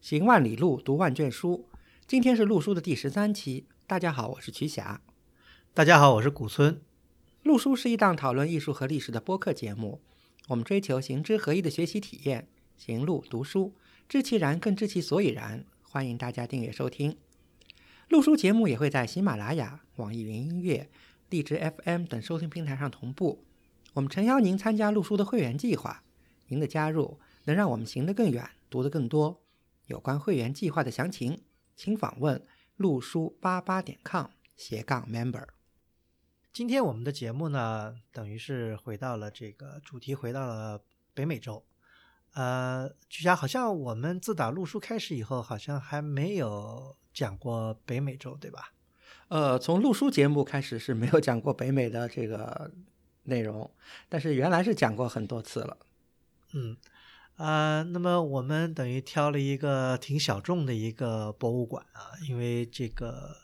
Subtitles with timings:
[0.00, 1.66] 行万里路，读万卷书。
[2.06, 3.66] 今天是陆书的第十三期。
[3.86, 5.02] 大家好，我是瞿霞。
[5.74, 6.80] 大家好，我是古村。
[7.42, 10.00] 陆书是一档讨论艺术和历史的播客节目。
[10.48, 13.74] 我们追求行知合一的学习体验，行路读书，
[14.08, 15.66] 知其然更知其所以然。
[15.82, 17.18] 欢迎大家订阅收听。
[18.08, 20.88] 陆书节目也会在喜马拉雅、网易云音乐、
[21.28, 23.44] 荔枝 FM 等收听平台上同步。
[23.92, 26.02] 我们诚邀您参加陆书的会员计划。
[26.48, 29.42] 您的加入能让我们行得更远，读得更多。
[29.90, 31.42] 有关会员计划的详情，
[31.74, 34.26] 请访问陆书八八点 com
[34.56, 35.48] 斜杠 member。
[36.52, 40.80] 今天我们的节目呢，等于是回到了这个主题，回到了
[41.12, 41.64] 北美洲。
[42.34, 48.72] 呃，曲霞，好像我们自打陆书开始以后，好像还没有讲过北美洲，对吧？
[49.26, 52.70] 呃，从陆书节目开始是没有讲过北美的这个
[53.24, 53.68] 内容，
[54.08, 55.76] 但是原来是讲过很多次了。
[56.52, 56.76] 嗯，
[57.40, 63.34] 啊，那么我们等于挑了一个挺小众的一个博物馆啊，因为这个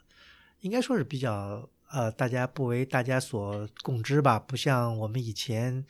[0.61, 5.83] 应该说是比较呃，大家不为大家所共知吧，不像我们以前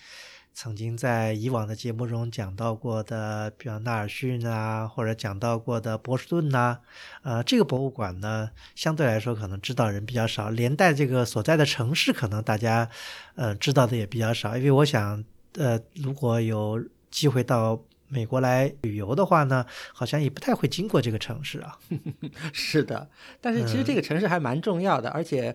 [0.54, 6.78] 曾经在以往的节目中讲到过的，比如纳尔逊啊，或者讲到过的波士顿呐，
[7.22, 12.88] 呃，这个博物馆呢，相对来说可能知道人比较少，连带这个所在的城市可能大家
[13.34, 21.78] 呃知道的也比较少，因为我想呃，如果有机会到美国来旅游的话呢，好像也不太会经过这个城市啊。
[22.52, 23.08] 是的，
[23.40, 25.54] 但是其实这个城市还蛮重要的，而且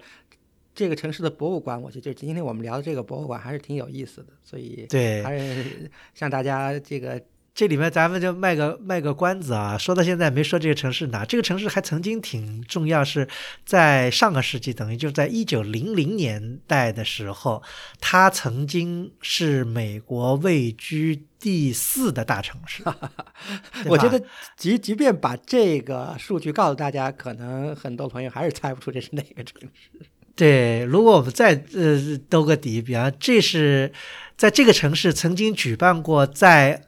[0.73, 7.21] 这个城市的博物馆，我觉得就今天我们聊的这个博物馆还是挺有意思的，所以对，还是向大家这个。
[7.53, 13.27] 这里面咱们就卖个卖个关子啊，说到现在没说这个城市哪，这个城市还曾经挺重要，是
[13.65, 17.61] 在上个世纪，等于就在一九零零年代的时候，
[17.99, 22.83] 它曾经是美国位居第四的大城市。
[23.85, 24.23] 我觉得
[24.55, 30.07] 即即便把这个数据告诉大家，可能很多朋友还是猜不出这是哪个城市。
[30.37, 33.91] 对，如果我们再呃兜个底，比方这是
[34.37, 36.85] 在这个城市曾经举办过在。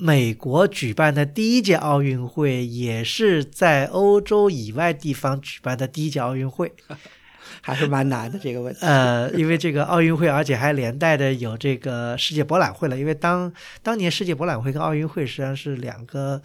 [0.00, 6.72] 美国举办的第一届奥运会，也是在欧洲以外地方举办的第一届奥运会，
[7.60, 8.80] 还是蛮难的这个问题。
[8.80, 12.98] 呃，因为这个奥运会，而且还连带的有这个世界博览会了。
[12.98, 13.52] 因为当
[13.82, 16.40] 当年世界博览会跟奥运会实际上是两个，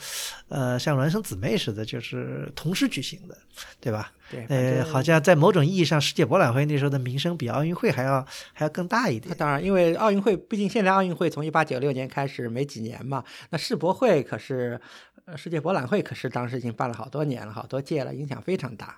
[0.50, 3.38] 呃，像孪生姊妹似的，就是同时举行的，
[3.80, 4.12] 对吧？
[4.35, 9.35] 对，呃，好像在某种意义上，世界博览会那时候的名声比奥运会还要还要更大一点。
[9.38, 14.79] 当然，因为奥运会毕竟现在奥运会从一八九六年开始没几年嘛，那世博会可是，
[15.25, 18.97] 呃，世界博览会可是当时已经办了好多年了，好多届了，影响非常大。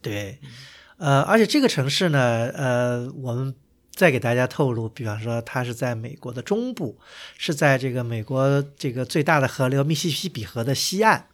[0.00, 0.38] 对，
[0.98, 3.54] 呃，而且这个城市呢，呃，我们
[3.90, 6.98] 再给大家透露，比方说它是在美国的中部，
[7.36, 11.26] 是在这个美国这个最大的河流密西西比河的西岸。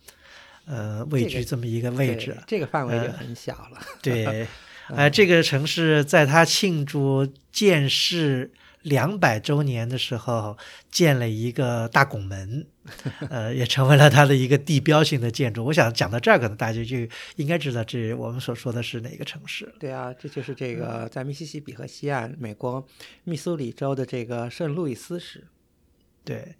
[0.67, 3.79] 呃，位居这么一个位置，这个范围就很小了。
[4.01, 4.47] 对，
[4.89, 10.57] 呃，这个城市在它庆祝建市两百周年的时候，
[10.91, 12.67] 建了一个大拱门，
[13.29, 15.65] 呃，也成为了它的一个地标性的建筑。
[15.67, 16.97] 我想讲到这儿，可能大家就
[17.37, 19.71] 应该知道，这我们所说的是哪个城市。
[19.79, 22.87] 对啊，这就是这个在密西西比河西岸，美国
[23.25, 25.45] 密苏里州的这个圣路易斯市。
[26.25, 26.55] 对，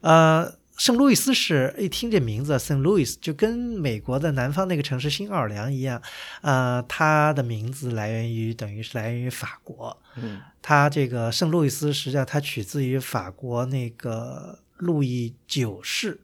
[0.00, 0.54] 呃。
[0.82, 6.02] 圣路易斯是一听这名字，圣路易斯就跟美国的南方那个城市新奥尔良一样，
[6.40, 9.96] 呃，它的名字来源于等于是来源于法国。
[10.16, 16.18] 嗯，它这个圣路易斯实际上它取自于法国那个路易九世，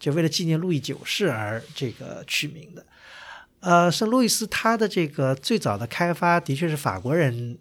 [0.00, 2.86] 就为了纪念路易九世而这个取名的。
[3.60, 7.58] 呃，圣路易斯它的这个最早的开发的确是法国人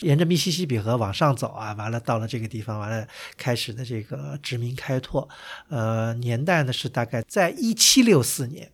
[0.00, 3.06] 沿着密西西比河往上走啊，完了到了这个地方，完了
[3.36, 5.28] 开始的这个殖民开拓。
[5.68, 8.70] 呃，年代呢是大概在一七六四年，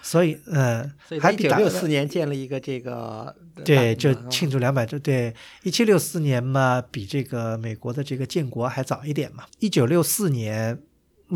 [0.00, 0.88] 所以呃，
[1.20, 4.96] 还一九六四年建了一个这个，对，就庆祝两百周。
[5.00, 10.78] 对，一七六四年嘛，比这个美国的这个建国还早一点嘛，一九六四年。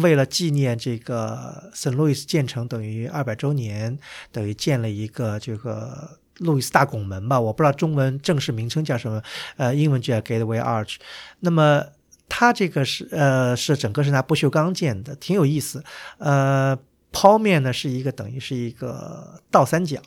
[0.03, 3.99] 为了纪念这个圣路易斯建成等于二百周年，
[4.31, 9.21] 等于建了一个这个路易斯大拱门吧，我不知道中文正式名称叫什么，
[9.57, 10.97] 呃，英文叫 Gateway Arch。
[11.41, 11.85] 那么
[12.29, 15.83] 它这个是呃是整个是拿不锈钢建的，挺有意思。
[16.19, 16.79] 呃，
[17.13, 20.01] 剖面呢是一个等于是一个倒三角，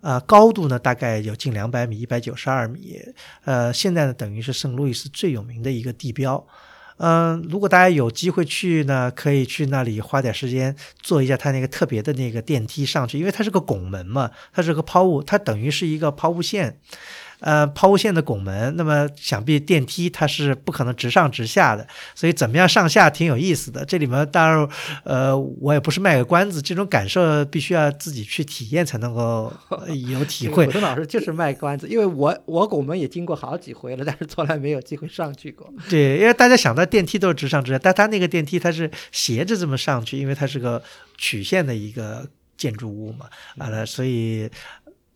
[0.00, 2.98] 呃，高度呢大概有近两百米，一百九十二米。
[3.44, 6.46] 呃，现在呢等于是圣路易斯最有名的一个地标。
[7.02, 16.78] 嗯，如果大家有机会去呢，可以去那里花点时间坐一下它那个特别的那个电梯上去，因为它是个拱门嘛，它是个抛物，它等于是一个抛物线。
[17.40, 23.84] 呃抛物线的拱门，那么想必电梯它是不可能直上直下的，所以怎么样上下挺有意思的。
[23.84, 24.68] 这里面当然，
[25.04, 29.52] 呃，我也不是卖个关子，这种感受必须要自己去体验才能够
[30.08, 30.66] 有体会。
[30.66, 35.72] 古东老师就是卖关子，因为我我拱门也经过好几回了，但是从来没有机会上去过。
[35.88, 40.82] 对，因为大家想到电梯都是直上直下，但它那个电梯它是斜着这么上去，因为它是个
[41.16, 43.26] 曲线的一个建筑物嘛，
[43.56, 44.50] 完了，所以。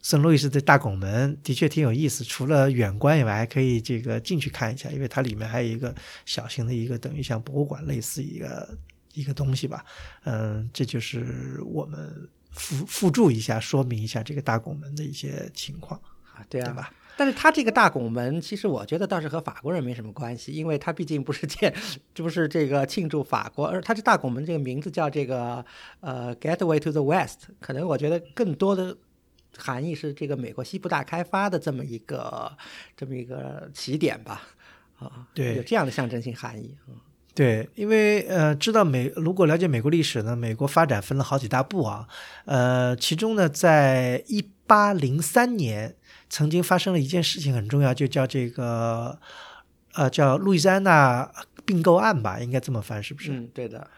[0.05, 5.95] 圣路易斯的大拱门的确挺有意思，除了远观以外，还可以这个进去看一下，因为它里面还有一个
[6.27, 8.77] 小型的一个等于像博物馆类似一个
[9.15, 9.83] 一个东西吧。
[10.25, 15.99] 嗯，这就是我们附附注一下，说明一下这个大拱门的一些情况
[16.35, 16.93] 啊，对啊吧？
[17.17, 21.75] 但是它这个大拱门，其实我觉得倒是和法国人没什么关系，因为它毕竟不是建，
[22.13, 25.65] 这 不是这个庆祝法国，而它这大拱门这个名字叫这个
[26.01, 28.95] 呃 Gateway to the West，可能我觉得更多的。
[29.57, 32.53] 含义是这个美国西部大开发的这么一个
[32.97, 34.43] 这么一个起点吧，
[34.99, 36.95] 啊，对，有这样的象征性含义，嗯，
[37.35, 42.07] 对，因为呃，知道美如果了解美国历史呢，美国发展分了好几大步啊，
[42.45, 45.95] 呃，其中呢，在一八零三年
[46.29, 49.19] 曾经发生了一件事情很重要，就叫这个
[49.95, 51.31] 呃叫路易斯安那
[51.65, 53.33] 并购案吧，应该这么翻是不是？
[53.33, 53.89] 嗯，对的。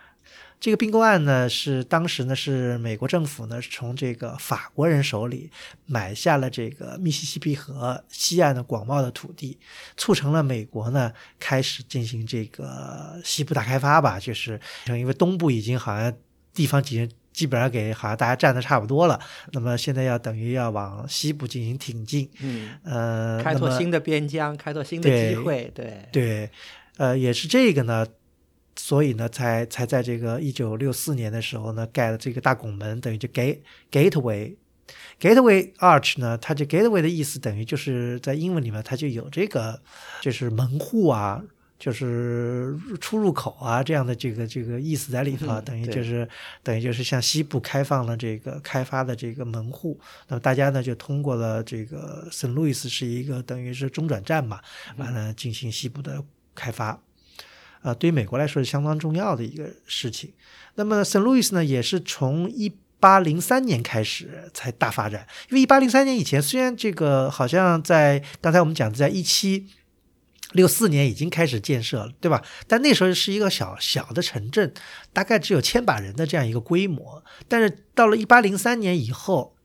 [0.58, 5.50] 这个并购案呢，是当时呢是美国政府呢从这个法国人手里
[5.84, 9.58] 买下了这个密西西比河西岸的广袤的土地，
[9.96, 14.18] 促成了美国呢开始进行这个西部大开发吧。
[14.18, 16.12] 就是因为东部已经好像
[16.54, 19.20] 地方基基本上给好像大家占的差不多了，
[19.52, 26.50] 那么现在要等于要往西部进行挺进，嗯，呃，开拓新的边疆，开拓新的机会，对对，
[26.96, 28.06] 呃，也是这个呢。
[28.78, 34.54] 所以呢，才才在这个一九六四年的时候呢，盖了这个大拱门，等于就 gate gateway
[35.18, 39.80] gateway arch 呢，它这 gateway 的意思等于就是在英文里面它就有这个
[40.20, 41.42] 就是门户啊，
[41.78, 46.28] 就是出入口啊这样的这个这个意思在里头，等于就是
[46.62, 54.60] 等于就是向西部开放了这个开发的这个门户，那么大家呢就通过了这个圣路易斯是一个等于是中转站嘛，
[54.98, 56.22] 完了进行西部的
[56.54, 57.00] 开发。
[57.82, 60.32] 啊，对于美国来说是相当重要的一个事情。
[60.74, 65.26] 那么圣路易斯呢，也是从一八零三年开始才大发展。
[65.50, 69.66] 因为一八零三年以前，虽然这个好像在刚才我们讲的，在一七
[70.52, 72.42] 六四年已经开始建设了，对吧？
[72.66, 74.72] 但那时候是一个小小的城镇，
[75.12, 77.22] 大概只有千把人的这样一个规模。
[77.48, 79.55] 但是到了一八零三年以后，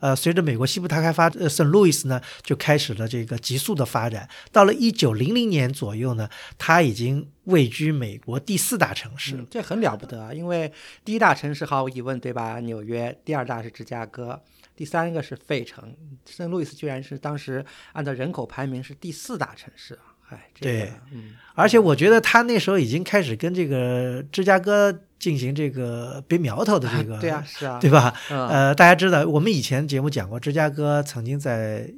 [0.00, 4.28] 呃，随着美国西部大开发，呃，圣路易斯呢就开始了这个急速的发展。
[4.52, 10.32] 到了一九零零年左右呢，它已经位居美国第四大城市，这很了不得啊！
[10.32, 10.72] 因为
[11.04, 12.60] 第一大城市毫无疑问，对吧？
[12.60, 14.42] 纽约，第二大是芝加哥，
[14.76, 15.94] 第三个是费城，
[16.26, 20.07] 圣路易斯居然是当时按照人口排名是第四大城市啊！
[20.30, 25.00] 哎，对，嗯，而且我觉得他那时候已经开始跟这个芝加哥。
[25.18, 28.14] 进行这个别苗头的这个，对啊，是啊，对吧？
[28.28, 31.92] 呃，大家知道，我们以前节目讲过，芝加哥曾经在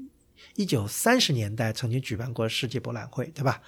[0.57, 3.61] 一九三十年代曾经举办过世界博览会，对吧？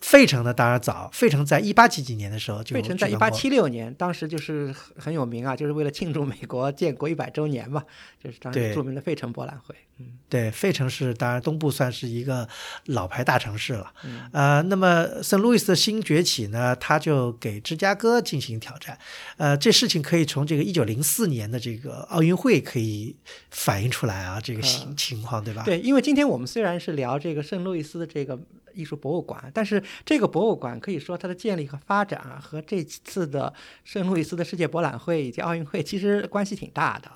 [0.00, 1.10] 费城呢，当然早。
[1.12, 2.74] 费城在一八几几年的时候就。
[2.74, 7.82] 费城在一八七六年，当时就是很有名啊，就是为了庆祝美国建国一百周年嘛，
[8.22, 9.74] 就是当时著名的费城博览会。
[9.98, 12.46] 嗯，对，费城是当然东部算是一个
[12.84, 13.90] 老牌大城市了。
[14.32, 18.98] 呃，那么圣路易斯的新崛起呢，他就给芝加哥进行挑战。
[19.38, 23.16] 呃，这事情可以从这个一九零四年的这个奥运会可以
[23.50, 25.62] 反映出来啊，这个情情况对吧？
[25.64, 28.38] 对，因为今天我们虽然是聊这个圣路易斯的这个。
[28.76, 33.52] 艺术博物馆，但是这个博物馆可以说它的建立和发展啊，和这次的
[33.82, 37.10] 圣路易斯的世界博览会以及奥运会其实关系挺大的。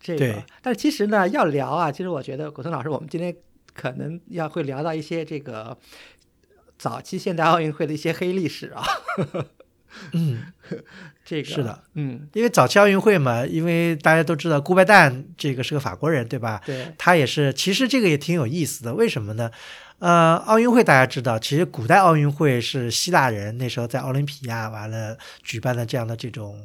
[0.00, 3.36] 这个，但是其实呢，要聊啊，其实我觉得古腾老师，我们今天
[3.74, 5.78] 可能要会聊到一些这个
[6.78, 8.82] 早期现代奥运会的一些黑历史啊。
[10.12, 10.42] 嗯，
[11.24, 16.60] 这个是的，嗯，因为早期奥运会嘛，因为大家都知道顾拜旦这个是个法国人，对吧？
[16.64, 19.50] 对，他也是，其实这个也挺有意思的，为什么呢？
[20.02, 26.60] 呃，奥运会大家知道，其实古代奥运会是希腊人那时候在奥林匹亚完了举办的这样的这种，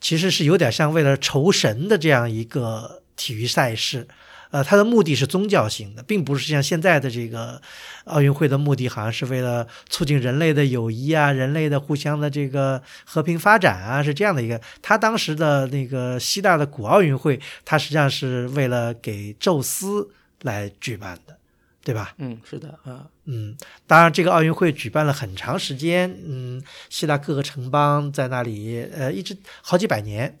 [0.00, 4.08] 其实是有点像为了酬神的这样一个体育赛事。
[4.50, 7.60] 呃，它的目的是宗教性的，并不是像现在的这个
[8.04, 14.58] 奥运会的目的，好像是为了促进人类的友谊啊，人类的互相的这个和平发展啊，是这样的一个。
[14.80, 20.08] 他当时的那个希腊的古奥运会，它实际上是为了给宙斯
[20.40, 21.36] 来举办的。
[21.82, 22.14] 对吧？
[22.18, 23.56] 嗯，是的，啊，嗯，
[23.86, 30.38] 当然，这个奥运会举办了很长时间，嗯，希腊各个城邦在那里，呃，一直好几百年，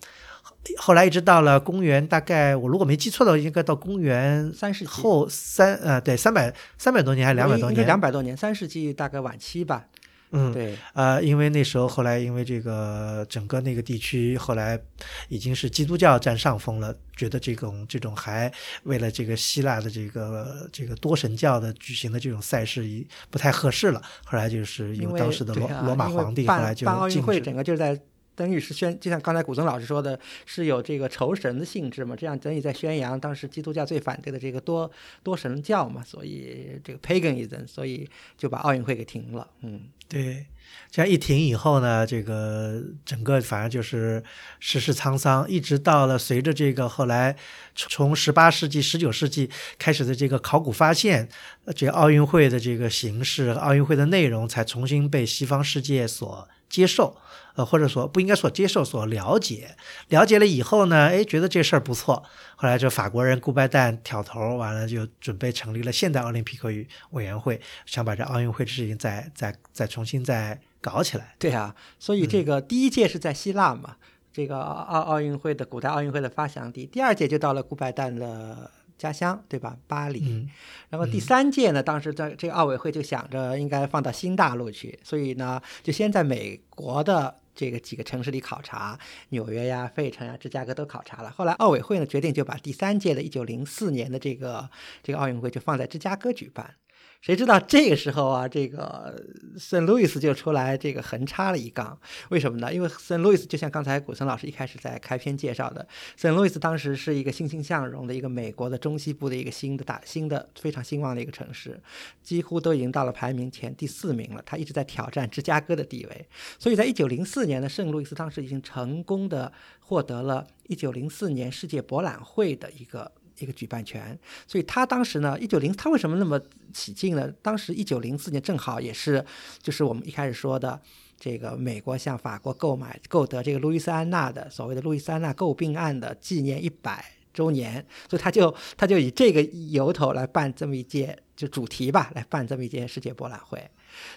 [0.76, 7.86] 后来一直到了公元大概我如果没记错的话，应该到公元三世纪后三呃对三百三百多年还是两百多年？
[7.86, 9.86] 两百多年，三世纪大概晚期吧。
[10.32, 14.80] 嗯，对，呃，因为那时候后来因为这个整个那个地区后来
[15.28, 18.52] 已经是基督教占上风了，觉得这种这种还
[18.84, 28.00] 为了这个希腊的这个这个多神教的举行的这种赛事已不太合适了，后来就是因为当时的罗、啊罗马皇帝后来就办奥运会，整个就是在。
[28.40, 32.16] 等于是宣，就像刚才古森老师说的，是有这个仇神的性质嘛？
[32.16, 34.90] 这样等于在宣扬当时基督教最反对的这个多
[35.22, 39.46] 多神教嘛，所以这个 paganism，所以就把奥运会给停了。
[39.60, 40.46] 嗯，对，
[40.90, 44.24] 这样一停以后呢，这个整个反正就是
[44.58, 47.36] 世事沧桑，一直到了随着这个后来
[47.74, 51.28] 从十八世纪、十九世纪开始的这个考古发现，
[51.76, 57.18] 这奥运会的这个形式、奥运会的内容才重新被西方世界所接受。
[57.56, 59.76] 呃，或者说不应该说接受，所了解，
[60.08, 62.22] 了解了以后呢，哎，觉得这事儿不错。
[62.54, 66.68] 后来就法国人顾拜旦挑头，完了就准备成立了现代奥林匹克
[67.10, 71.34] 委员会，想把这奥运会的事情再再再重新再搞起来。
[71.40, 73.96] 对啊，所以这个第一届是在希腊嘛，
[74.32, 79.76] 这个奥奥运会的古代奥运会的发祥地，第二届就到了顾拜旦的家乡，对吧？
[79.88, 80.20] 巴黎。
[80.28, 80.48] 嗯
[80.90, 91.30] 然后第三届呢，当时在这个奥委会就想着应该放到新大陆去，所以呢，就先在美国的这个几个城市里考察，纽约呀、费城呀、芝加哥都考察了。
[91.30, 94.68] 后来奥委会呢决定就把第三届的1904年的这个
[95.02, 96.74] 这个奥运会就放在芝加哥举办。
[97.20, 99.22] 谁知道这个时候啊，这个
[99.58, 101.98] 圣路易斯就出来这个横插了一杠，
[102.30, 102.72] 为什么呢？
[102.72, 105.86] 因为圣路易斯就像刚才古森老师一开始在开篇介绍的，
[106.16, 111.78] 圣路易斯当时是一个欣欣向荣的一个美国的中西部的一个新的大新的非常兴旺的一个城市，
[112.22, 114.42] 几乎都已经到了排名前第四名了。
[114.46, 116.26] 他一直在挑战芝加哥的地位，
[116.58, 123.12] 所以在一九零四年呢，圣路易斯当时已经成功的获得了一九零四年世界博览会的一个。
[123.40, 124.16] 一个举办权，
[124.46, 126.38] 所以他当时呢，一九零他为什么那么
[126.72, 127.32] 起劲呢？
[127.42, 129.24] 当时一九零四年正好也是，
[129.62, 130.78] 就是我们一开始说的，
[131.18, 143.66] 这个美国向法国购买购得这个路易斯安那的所谓的路易斯安那购并案的纪念一百周年，所以他就他就以这个由头来办这么一届就主题吧，来办这么一届世界博览会。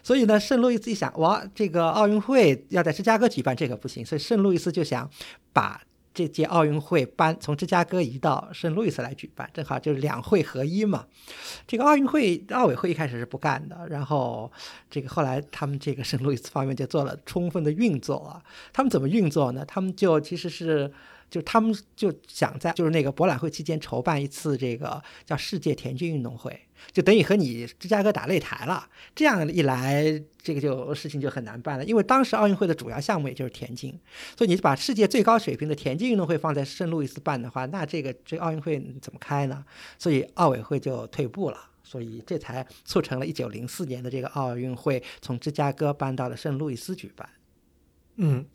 [0.03, 5.09] 所以呢，圣路易斯一想，哇，这个奥运会要在芝加哥举办，这个不行，所以圣路易斯就想
[5.53, 5.81] 把。
[6.13, 11.07] 这届奥运会搬从芝加哥移到圣路易斯来举办，正好就是两会合一嘛。
[11.67, 14.51] 这个奥运会奥委会一开始是不干的，然后
[14.89, 18.43] 这个后来他们这个圣路易斯方面就做了充分的运作啊。
[18.71, 19.65] 他们怎么运作呢？
[19.65, 20.91] 他们就其实是
[21.31, 26.67] 就他们就想在就是那个博览会期间筹办一次这个叫世界田径运动会。
[26.91, 31.85] 就等于和你芝加哥打擂台了，这样一来，这个就事情就很难办了。
[31.85, 33.97] 因为当时奥运会的主要项目也就是田径，
[34.37, 39.63] 所以你把世界最高水平的田径运动会放在圣路易斯办的话，那这个这奥运会怎么开呢？
[39.97, 47.27] 所以奥委会就退步了，所以这才促成了一九零四年的这个奥运会从芝加哥搬到了圣路易斯举办。
[48.15, 48.45] 嗯，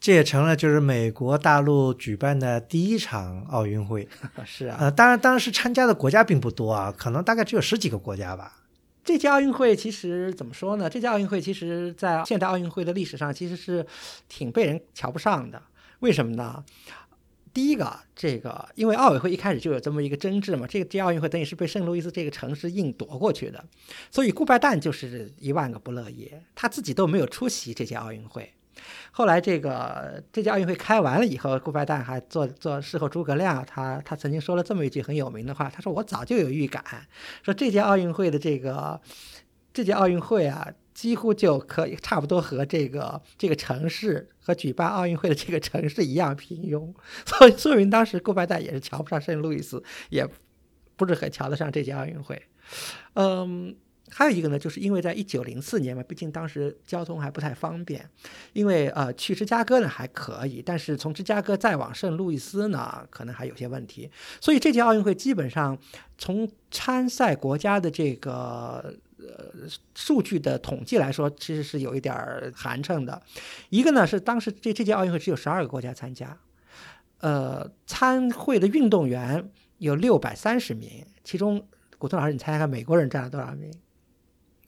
[0.00, 4.08] 这也成了就是美国大陆举办的第一场奥运会。
[4.44, 8.60] 是啊，呃，当然当时参加的国家并不多啊，可能大概只有十几个国家吧。
[9.04, 10.88] 这届奥运会其实怎么说呢？
[10.88, 13.86] 这届奥运会其实在现代奥运会的历史上其实是
[14.28, 15.62] 挺被人瞧不上的。
[16.00, 16.64] 为什么呢？
[17.52, 23.64] 第一个，这个因为奥委会一开始就有这么一个争执嘛，这个这奥运会等于是被圣路易斯这个城市硬夺过去的，
[24.10, 28.53] 所以顾拜旦就是一万个不乐意，他自己都没有出席这届奥运会。
[29.12, 36.84] 后来这个这届奥运会开完了以后，顾拜旦还做做事后诸葛亮，他他曾经说了这么一句很有名的话，他说我早就有预感，
[37.42, 39.00] 说这届奥运会的这个
[39.72, 46.92] 这届奥运会啊，几乎就可以差不多和这个这个城市和举办奥运会的这个城市一样平庸，
[47.26, 50.28] 所以说明当时顾拜旦也是瞧不上圣路易斯，也
[50.96, 52.42] 不是很瞧得上这届奥运会，
[53.14, 53.76] 嗯。
[54.16, 58.08] 还有一个呢，就是因为在一九零四年嘛，毕竟当时交通还不太方便，
[58.52, 64.08] 因为呃去芝加哥呢还可以，但是从芝加哥再往圣路易斯呢，可能还有些问题。
[64.40, 65.76] 所以这届奥运会基本上
[66.16, 73.20] 从参赛国家的这个呃数据的统计来说，其实是有一点儿寒碜的。
[73.70, 76.38] 一个呢是当时这这届奥运会只有十二个国家参加，
[77.18, 81.66] 呃，参会的运动员有六百三十名，其中
[81.98, 83.72] 古村老师，你猜猜看美国人占了多少名？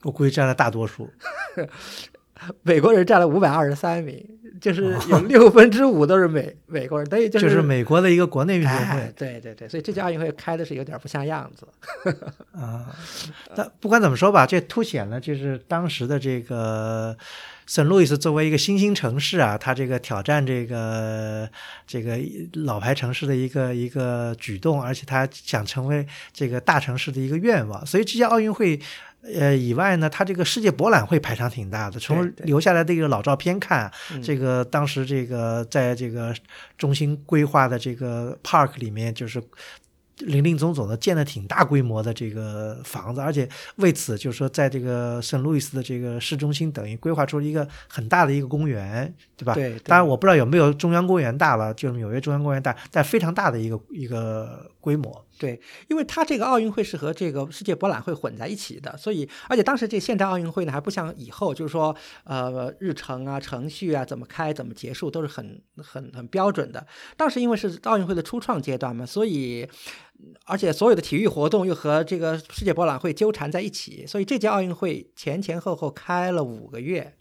[0.03, 1.11] 我估计占了大多数，
[2.63, 4.23] 美国人占了五百二十三名，
[4.61, 11.67] 就是 有六分之五都是美美国人，等于就就是美国的一个国内运动哎会，对对对，所以这届奥运会开的是有点不像样子。
[12.53, 12.95] 啊。
[13.55, 17.17] 但不管怎么说吧，这凸显了就是当时的这个
[17.67, 21.49] 圣路易斯作为一个新兴城市啊，它这个挑战这个
[21.87, 22.19] 这个
[22.53, 28.79] 老牌城市的一个一个举动，而且他想成为这个大城市的一个愿望，所以这届奥运会。
[29.35, 31.99] 呃，以外呢，它这个世界博览会排场挺大的。
[31.99, 33.91] 从留下来的一个老照片看，
[34.23, 36.35] 这个当时这个在这个
[36.79, 39.43] 中心规划的这个 park 里面，就是。
[40.21, 49.53] 林林总总的建了挺大规模的这个房子，而且为此就是说，在这个圣路易斯的这个市中心，等于规划出了一个很大的一个公园，对吧？
[49.53, 49.79] 对。
[49.81, 55.27] 当然我不知道有没有中央公园大了，就是纽约中央公园大，但非常大的一个一个规模。
[55.37, 66.87] 对，因为它这个奥运会是和这个世界博览会混在一起的，所以而且当时这现代奥运会呢还不像以后，就是说呃日程啊、程序啊怎么开、怎么结束都是很很很标准的。
[67.17, 69.69] 当时因为是奥运会的初创阶段嘛，所以。
[70.47, 77.19] 而且所有的体育活动又和这个世界博览会纠缠在一起，所以这届奥运会前前后后开了五个月。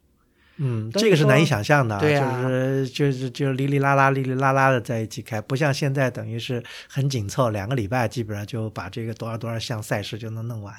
[0.57, 10.74] 嗯，这个是难以想象的，对就是就是就哩哩啦啦、哩哩啦啦的在一起开，不像现在等于是很紧凑，两个礼拜基本上就把这个多少多少项赛事就能弄完。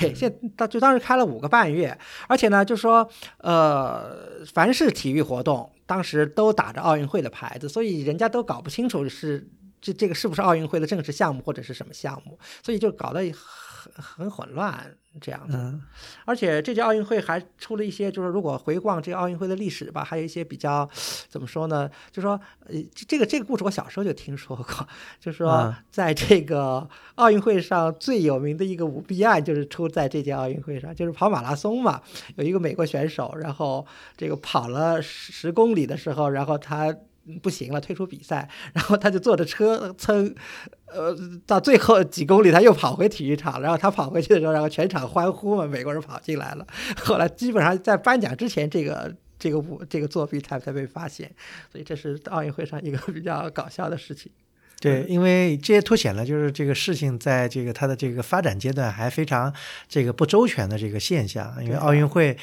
[0.00, 1.96] 对，现当就当时开了五个半月，
[2.28, 9.48] 而且呢，就说呃，凡是体育活动，当时都打着奥运会的牌子，所以人家都搞不清楚是。
[9.84, 12.38] 这这个是不是奥运会的正式项目或者是什么项目？
[12.62, 13.22] 所以就搞得
[13.84, 15.80] 很很混乱这样子。
[16.24, 20.88] 而且这届奥运会还出了一些，就是如果回望这个奥运会的历史吧，还有一些比较
[21.28, 21.90] 怎么说呢？
[22.10, 24.88] 就说呃，这个这个故事我小时候就听说过，
[25.20, 32.00] 就是说在这个奥运会上最有名的一个舞弊案，就是出在这届奥运会上，就是跑马拉松嘛，
[32.36, 33.86] 有一个美国选手，然后
[34.16, 36.94] 这个跑了十公里的时候，然后他。
[37.42, 40.34] 不行了，退出比赛，然后他就坐着车蹭，
[40.86, 41.16] 呃，
[41.46, 46.66] 到最后几公里他又跑回体育场，然后他跑回去的时候，然后全场欢呼嘛，美国人跑进来了。
[46.96, 51.34] 后来基本上在颁奖之前，这个这个舞这个作弊才才被发现，
[51.72, 54.30] 所以这是奥运会上一个比较搞笑的事情。
[54.90, 59.52] 对，因为这也凸显了就是这个事情在这个它的这个发展阶段还非常
[59.88, 62.36] 这个不周全的这个现象，因为奥运会。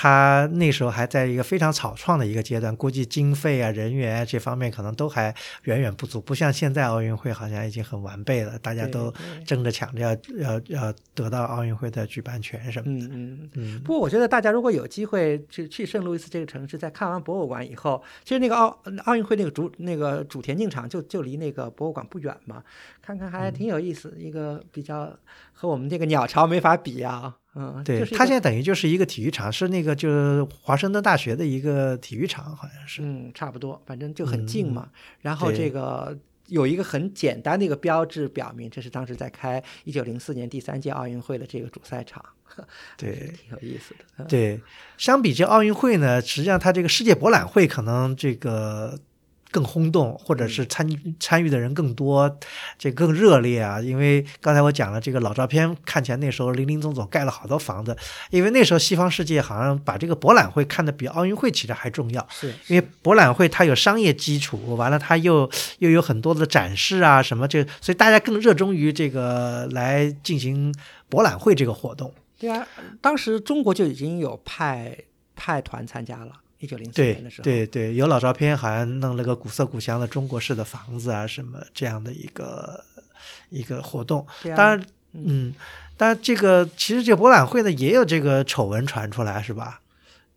[0.00, 9.12] 它那时候还在一个非常草创的一个阶段，估计经费啊、人员啊这方面可能都还远远不足，不像现在奥运会好像已经很完备了，大家都
[9.44, 13.06] 争着抢着要要要得到奥运会的举办权什么的。
[13.06, 13.80] 嗯嗯嗯。
[13.80, 22.62] 不过我觉得大家如果有机会去去圣路易斯这个城市，在看完博物馆以后，其实那个奥奥运会那个主那个主田径场就就离那个博物馆不远嘛，
[23.00, 25.16] 看看还挺有意思，一个比较
[25.52, 27.34] 和我们这个鸟巢没法比啊。
[27.54, 33.02] 嗯，对，它现在等于就是一个体育场，是那个就是华盛顿大学的一个体育场，好像是。
[33.02, 34.88] 嗯，差不多，反正就很近嘛。
[35.20, 42.24] 然后这个有一个很简单的一个标志，表明这是当时在开一九零四年第三届奥运会的这个主赛场。
[42.96, 44.24] 对， 挺有意思的。
[44.26, 44.60] 对，
[44.96, 48.96] 相比这奥运会呢，实际上它这个世界博览会可能这个。
[49.50, 50.86] 更轰动，或者是参
[51.18, 52.38] 参与的人更多，
[52.78, 53.80] 这更热烈啊！
[53.80, 57.96] 因为刚才我讲了，这个老照片看起来那时候林林总总盖了好多房子，
[58.30, 70.74] 因为那时候西方世界好像把这个博览会看得比奥运会其实还重要，是因为博览会它有商业基础，完了它又又有很多的展示啊什么，这所以大家更热衷于这个来进行
[71.08, 72.12] 博览会这个活动。
[72.38, 72.66] 对啊，
[73.00, 74.96] 当时中国就已经有派
[75.34, 76.32] 派团参加了。
[76.58, 82.84] 一九零四年的时候，对对，有老照片，好像弄了个古色古香的中国式的房子啊，什么这样的一个
[83.50, 84.26] 一个活动。
[84.56, 85.54] 当然，嗯，
[85.96, 89.80] 但这个其实这个博览会呢，也有这个丑闻传出来，是吧？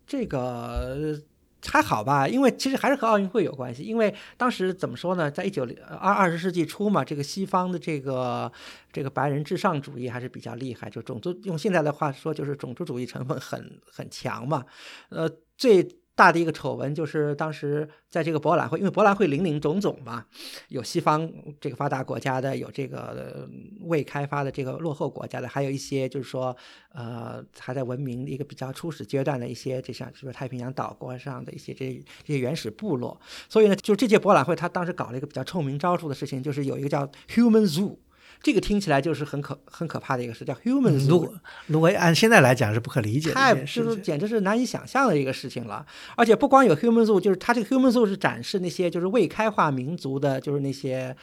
[0.06, 1.20] 这个
[1.66, 3.84] 还好吧，因为其实还是和奥运会有关系。
[3.84, 5.68] 因为当时怎么说呢，在一九
[6.00, 8.52] 二二十世纪初嘛，这个西方的这个
[8.92, 14.66] 这个白人至上主义还是比较厉害，就种族用现在的话说，就是种族主义成分很很强嘛。
[15.10, 15.88] 呃，最
[16.22, 20.24] 大的一个丑闻就是当时在这个博览会，因为博览会林林总总嘛，
[20.68, 21.28] 有西方
[21.60, 23.50] 这个发达国家的，有这个
[23.82, 26.56] 未开发的这个落后国家的，还有一些就是说
[26.94, 33.20] 呃还在文明一个比较初始阶段的一些，就像是不是太平洋岛国上的一些这这些原始部落。
[33.50, 37.98] 所以呢，就这届博览会，他当时搞了一个比较臭名昭著的事情，就是有一个叫 Human Zoo。
[38.44, 41.32] 这个听起来就是很可很可怕的一个事，叫 human zoo。
[41.68, 45.86] 如果按现在来讲是不可理解，太就是简直是难以想象的一个事情了。
[46.16, 51.16] 而且不光有 human zoo，就是它这个 human zoo 是展示那些就是未开化民族的，就是那些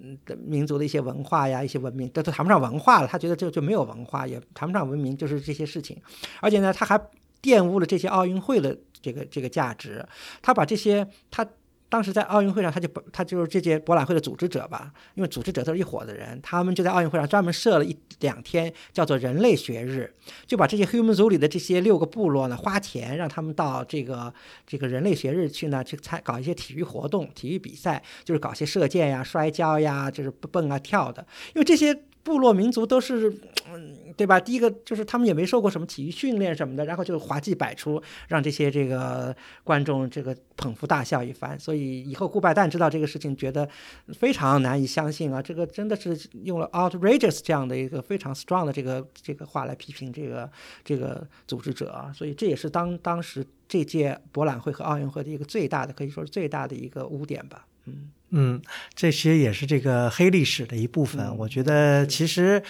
[0.00, 3.06] 嗯民族的一些文化呀、一些文明，都都谈不上文化了。
[3.06, 6.00] 他觉得这就没有文化，也谈不上文明，就是这些事情。
[6.40, 6.98] 而且呢，他还
[7.42, 10.02] 玷污了这些奥运会的这个这个价值。
[10.40, 11.46] 他把这些他。
[11.88, 20.12] 当时在奥运会上，他就他就是这届博览会的组织者吧，因为组织者都是一伙的人，他们就在奥运会上专门设了一两天，叫做人类学日，
[20.46, 24.32] 就把这些 Human Zoo 里的这些六个部落呢，花钱让他们到这个
[24.66, 32.02] 这个人类学日去呢，去参搞一些体育活动、体育比赛，就是搞些射箭呀、摔跤呀，就是蹦啊跳的，因为这些。
[32.26, 33.32] 部落民族都是，
[33.72, 34.40] 嗯，对吧？
[34.40, 41.56] 第一个就是他们也没受过什么体育训练什么的，然后就滑稽百出，让这些这个观众这个捧腹大笑一番。
[41.56, 43.68] 所以以后顾拜旦知道这个事情，觉得
[44.08, 45.40] 非常难以相信啊！
[45.40, 50.50] 这个真的是用了 outrageous 这样的一个非常 strong 的这个这个话来批评这个
[50.82, 52.12] 这个组织者啊！
[52.12, 57.64] 所以这也是当当时这届博览会和奥运会的一个最大的，可以说是最大的一个污点吧。
[57.84, 58.10] 嗯。
[58.30, 58.60] 嗯，
[58.94, 61.36] 这些也是这个黑历史的一部分。
[61.38, 62.62] 我觉得其实，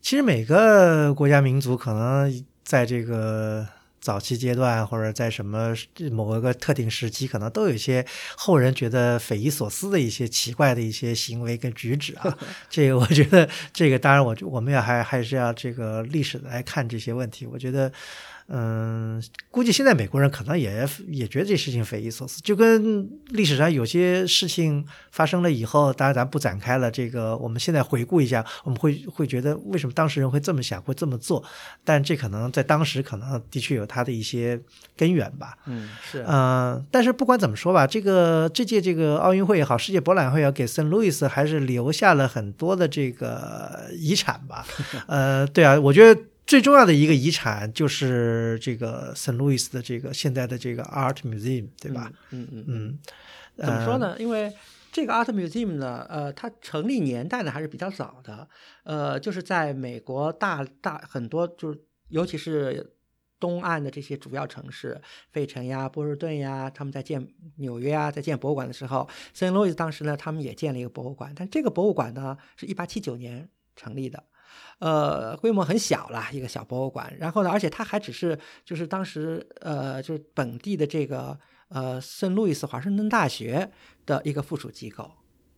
[0.00, 3.66] 其实每个国家民族可能在这个
[4.00, 5.74] 早期阶段，或者在什么
[6.10, 8.04] 某一个特定时期，可能都有一些
[8.36, 12.38] 后人觉得匪夷所思的一些奇怪的一些行为跟举止啊。
[12.70, 17.46] 这个我觉得，这个当然我我们要还还是要这个历史来看这些问题。
[17.46, 17.92] 我觉得。
[18.48, 26.90] 嗯，估计现在美国人可能也也觉得这事情匪夷所思，就跟历史上有些事情发生了以后，当然咱不展开了。
[26.90, 31.42] 这个我们现在回顾一下，我们会会觉得为什么当事人会这么想，会这么做？
[31.84, 34.60] 但这可能在当时可能的确有他的一些
[34.96, 35.56] 根源吧。
[35.66, 36.24] 嗯，是。
[36.28, 44.66] 嗯，但是不管怎么说吧，这个这届这个奥运会也好，世界博览会也好，给圣路易斯还是留下了很多的这个遗产吧。
[45.06, 46.20] 呃，对啊，我觉得。
[46.46, 52.12] 最重要的一个遗产就是这个圣路易斯的这个现在的这个 Art Museum，对吧？
[52.30, 52.98] 嗯嗯嗯。
[53.56, 54.16] 怎么说呢？
[54.18, 54.52] 因为
[54.90, 58.48] 这个 Art Museum 呢，呃，它成立年代呢还是比较早的。
[58.84, 62.94] 呃，就是在美国大大很多，就是尤其是
[63.38, 65.00] 东岸的这些主要城市，
[65.30, 67.26] 费城呀、波士顿呀，他们在建
[67.56, 71.32] 纽约啊，在建博物馆的时候，圣路易斯当时呢，他们也建了一个博物馆。
[71.36, 74.24] 但这个博物馆呢，是一八七九年成立的。
[74.78, 77.14] 呃，规模很小啦，一个小博物馆。
[77.18, 81.38] 然后呢，而且它还只是就是当时呃，就是本地的这个
[81.68, 83.70] 呃圣路易斯华盛顿大学
[84.04, 85.08] 的一个附属机构，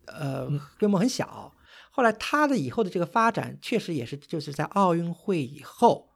[0.05, 1.51] 呃，规模很小。
[1.89, 6.11] 后来它的以后的这个发展，确实也是就是在奥运会以后，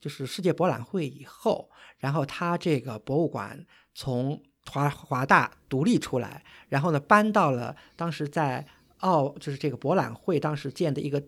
[0.00, 1.68] 就是世界博览会以后，
[1.98, 8.66] 然后它这个博物馆从华华大独立出来，然后呢搬到了当时在
[9.00, 11.22] 奥就是这个博览会当时建的一个。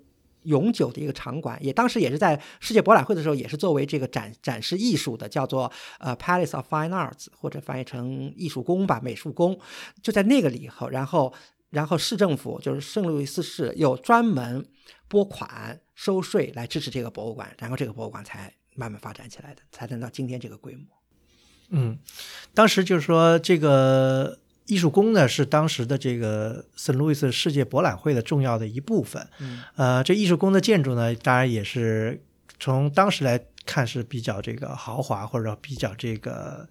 [0.47, 9.59] 永久的一个场馆，也当时也是在世界博览会的时候，也是作为这个展展示艺术的，叫做呃 Palace of Fine Arts，或者翻译成艺术宫吧，美术宫，
[10.03, 10.89] 就在那个里头。
[10.89, 11.35] 然后，
[11.71, 14.65] 然后市政府就是圣路易斯市又专门
[15.09, 20.85] 拨款收税来支持这个博物馆，然后这个博物馆才慢慢发展起来的，才能到今天这个规模。
[21.71, 21.99] 嗯，
[22.55, 24.39] 当时就是说这个。
[24.67, 29.25] 艺术宫呢是当时的这个圣路易斯世界博览会的重要的一部分。
[29.39, 32.21] 嗯，呃，这艺术宫的建筑呢，当然也是
[32.59, 36.69] 从当时来看是比较这个豪华或者比较这个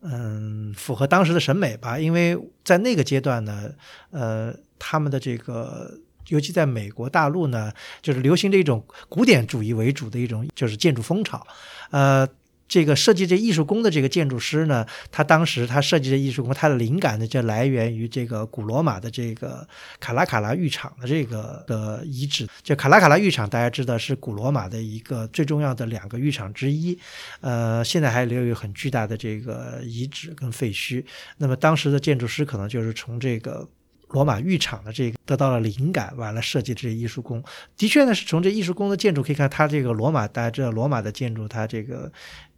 [0.00, 1.98] 嗯符合当时的审美吧。
[1.98, 3.70] 因为在那个阶段呢，
[4.10, 11.46] 呃，他们的这个尤其在美国大陆呢，就是流行这种古典主义为主的一种就是建筑风潮，
[11.90, 12.26] 呃。
[12.70, 19.66] 这个设计这艺术宫的这个建筑师呢，他当时他设计的艺术宫，他的灵感呢就来源于这个古罗马的这个
[19.98, 22.46] 卡拉卡拉浴场的这个的遗址。
[22.62, 26.96] 就卡拉卡拉浴场，大家知道是古罗马的一个最重要的两个浴场之一，
[27.40, 31.04] 呃，现在还留有很巨大的这个遗址跟废墟。
[31.38, 33.68] 那么当时的建筑师可能就是从这个
[34.10, 37.42] 罗马浴场的这个得到了灵感，完了设计这艺术宫。
[37.76, 42.12] 的确呢，是从这艺术宫的建筑可以看，它这个罗马大家知道罗马的建筑，它这个。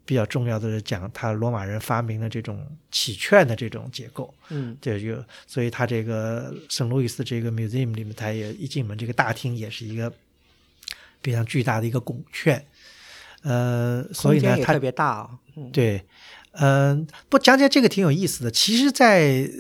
[0.05, 10.13] 比较重要的是讲他罗马人发明的这种起券的这种结构，嗯，这就所以他这个圣路易斯这个 museum 里面，他也一进门这个大厅也是一个
[11.23, 12.65] 非常巨大的一个拱券，
[13.43, 15.31] 呃，所以呢，它特别大啊，
[15.73, 16.05] 对，
[16.53, 19.51] 嗯，不讲讲这个挺有意思的，其实，在。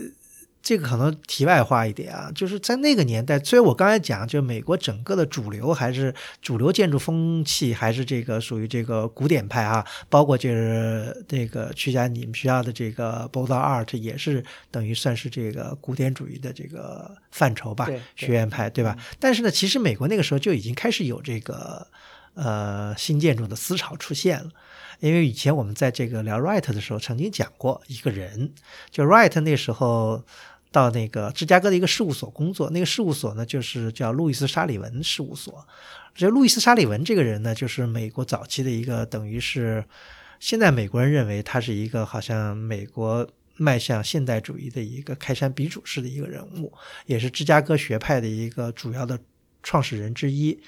[0.62, 18.96] 这个可能题外话一点啊，就是在那个年代，虽然我刚才讲，就美国整个的主流还是主流建筑风气还是这个属于这个古典派啊，包括就是这个曲家你们学校的这个 b o d Art 也是等于算是这个古典主义的这个范畴吧，学院派对吧？
[19.18, 21.84] 但是呢，其实美国那个时候就已经开始有这个
[22.34, 24.50] 呃新建筑的思潮出现了。
[25.00, 28.52] 因为以前我们在这个聊 Wright 的时候，曾经讲过一个人，
[28.92, 30.22] 就 Wright 那时候。
[30.72, 35.64] 到那个芝加哥的一个事务所工作，那个事务所呢，就是叫路易斯沙里文事务所。
[36.14, 39.84] 这路易斯沙里文这个人呢，就是美国早期的一个，等于是
[40.40, 46.72] 现在美国人认为他是一个好像美国迈向现代主义的一个开山鼻祖式的一个人物，
[47.06, 49.18] 也是芝加哥学派的一个主要的
[49.62, 50.58] 创始人之一。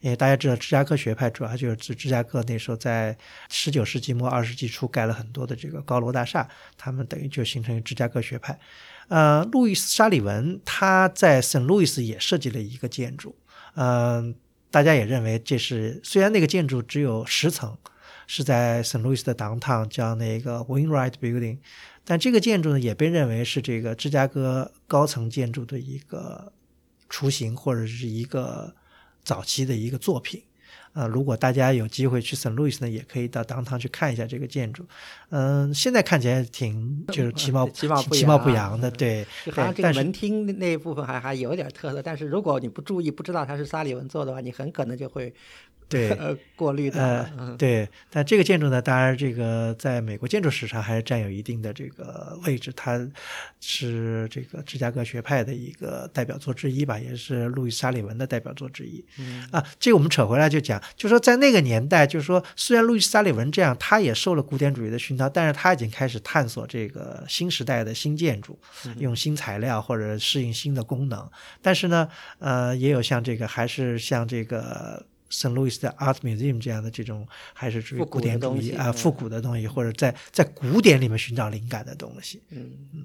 [0.00, 3.16] 因为大家知道，芝加哥学派主要就是指芝加哥那时候在
[3.50, 8.58] 十九世纪末二十世纪初盖了很多的这个高楼大厦，他们等于就形成芝加哥学派。
[9.10, 13.36] 呃，路易斯·沙利文他在圣路易斯也设计了一个建筑，
[13.74, 14.34] 嗯，
[14.70, 17.76] 大家也认为这是虽然那个建筑只有十层，
[18.26, 21.58] 是在圣路易斯的 downtown 叫那个 Winwright Building，
[22.04, 26.52] 但这个建筑呢也被认为是这个芝加哥高层建筑的一个
[27.08, 28.74] 雏形或者是一个。
[29.22, 30.42] 早期的一个作品，
[30.92, 34.84] 呃，如果大家有机会去圣路易斯呢，也可以到当堂去看一下这个建筑。
[35.30, 39.24] 嗯，现在看起来挺就是其貌其貌其貌不扬的，对。
[39.52, 45.32] 好像这个门厅那一部分还还有点特色，但是如果你不注意，不知道它是沙利文做的话，你很可能就会。
[45.90, 52.98] 对， 呃过滤的，呃，对，但这个建筑呢，当然这个在美国建筑史上还是占有一定的这个位置，它
[53.60, 59.04] 是这个芝加哥学派的一个代表作之一吧，也是路易斯·沙利文的代表作之一。
[59.50, 68.56] 啊，这个我们扯回来就讲，就说在那个年代，就是说虽然路易斯·沙利文这样，他也受了古典主义的熏陶，但是他已经开始探索这个新时代的新建筑，
[68.98, 71.28] 用新材料或者适应新的功能。
[71.60, 75.04] 但是呢，呃，也有像这个，还是像这个。
[75.30, 82.42] 圣路易斯的 Art Museum 这样的这种还是属于古典主义啊，复古的东西，或者在在古典里面寻找灵感的东西。
[82.50, 83.04] 嗯嗯，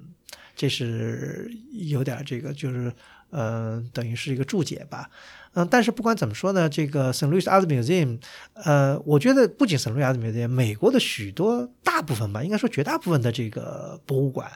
[0.54, 2.92] 这是有点这个，就是
[3.30, 5.08] 呃，等于是一个注解吧。
[5.54, 8.18] 嗯，但是不管怎么说呢，这个圣路易斯 Art Museum，
[8.54, 14.50] 呃，我觉得不仅圣路易斯 Art Museum，美国的许多大部分吧，应该说绝大部分的这个博物馆。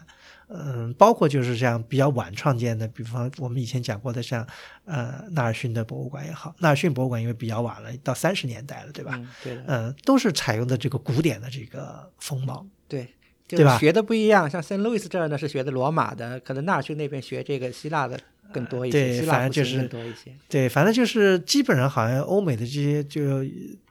[0.52, 4.44] 嗯，包括就是像比较晚创建的，比方我们以前讲过的，像
[4.84, 9.20] 呃纳尔逊的博物馆也好，纳尔逊博物馆因为比较晚了，到三十年代了，对吧？
[9.44, 9.64] 对的。
[9.66, 13.08] 嗯，都是采用的这个古典的这个风貌，对，
[13.46, 13.78] 对吧？
[13.78, 18.18] 学的不一样，像圣路易斯这儿呢是学的罗马的，可能纳尔逊那边学这个希腊的。
[18.52, 23.20] 更多一些，对，反正就是多一些，对，反正就是基本上好像欧美的这些就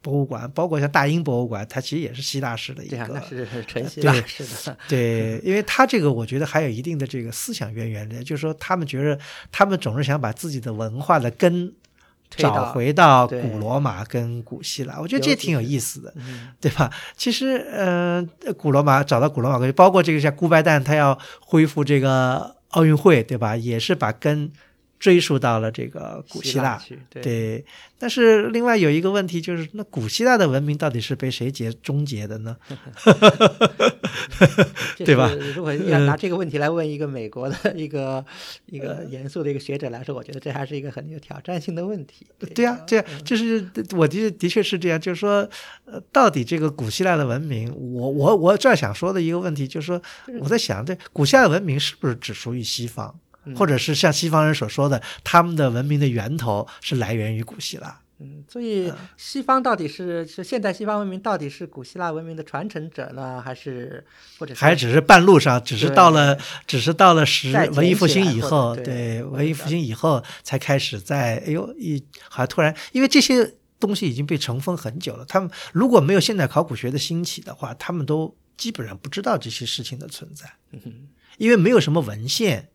[0.01, 4.77] 博物馆，包括像大英博物馆，它其实也是希腊式的一个，那是 纯希腊式的。
[4.87, 9.19] 对，因为它这个我觉得还有一定的这个思想渊源的，就是说他们觉得
[9.51, 11.73] 他们总是想把自己的文化的根
[12.29, 16.13] 找回到古罗马跟古希腊，我觉得这也挺有意思的，
[16.61, 16.91] 对吧？
[17.17, 22.58] 其实，嗯，古罗马找到古罗马，包括这个像顾拜旦，他要恢复这个。
[22.69, 23.55] 奥运会对吧？
[23.55, 24.51] 也是把根
[24.99, 27.63] 追溯到了这个古希腊，对。
[27.97, 32.55] 但是另外有一个问题就是，那古希腊的文明到底是被谁结终结的呢？
[34.97, 35.31] 对吧？
[35.55, 38.25] 如果要拿这个问题来问一个美国的一个
[38.67, 42.27] 一个严肃的一个学者来说，我觉得这还是一个很有挑战性的问题。
[42.53, 45.49] 对呀，这样就是我的的确是这样，就是说，
[45.85, 50.01] 呃，到底这个古希腊的文明，我我我这儿想说的一个问题就是说，
[50.39, 53.13] 我在想，这古希腊的文明是不是只属于西方？
[53.55, 58.01] 或者是像西方人所说的，他们的文明的源头是来源于古希腊。
[58.21, 64.05] 嗯，所以西方到底是是现代西方文明到底是古希腊文明的传承者呢，还是
[64.37, 75.23] 或者还只是半路上，只是到了只是到了十文艺复兴以后，对文艺复兴以后才开始在哎呦一好像突然，因为这些东西已经被尘封很久了。
[75.23, 80.51] 他们如果没有现代考古学的兴起的话，他们都基本上不知道这些事情的存在，
[81.37, 82.67] 因为没有什么文献。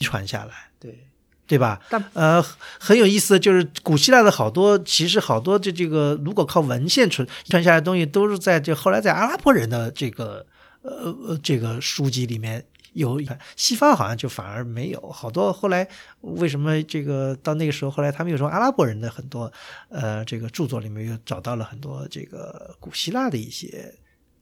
[0.00, 1.06] 传下来，对
[1.46, 1.80] 对吧？
[1.88, 2.42] 但呃，
[2.78, 10.46] 很有意思的就是古希腊的好多，其实好多这这个，如果靠文献传传下来的东西，都是在这后来在阿拉伯人的这个
[10.82, 13.20] 呃呃这个书籍里面有。
[13.56, 15.52] 西方好像就反而没有好多。
[15.52, 15.86] 后来
[16.20, 19.52] 为什么这个到那个时候，后来他们又从阿拉伯人的很多
[19.88, 23.94] 呃这个著作里面又找到了很多这个古希腊的一些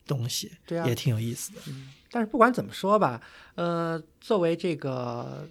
[0.06, 1.60] 东西，对啊，也挺有意思的。
[2.18, 3.20] 但是不管怎么说吧，
[3.54, 5.48] 呃，作为这个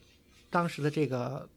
[0.49, 1.47] 当时的这个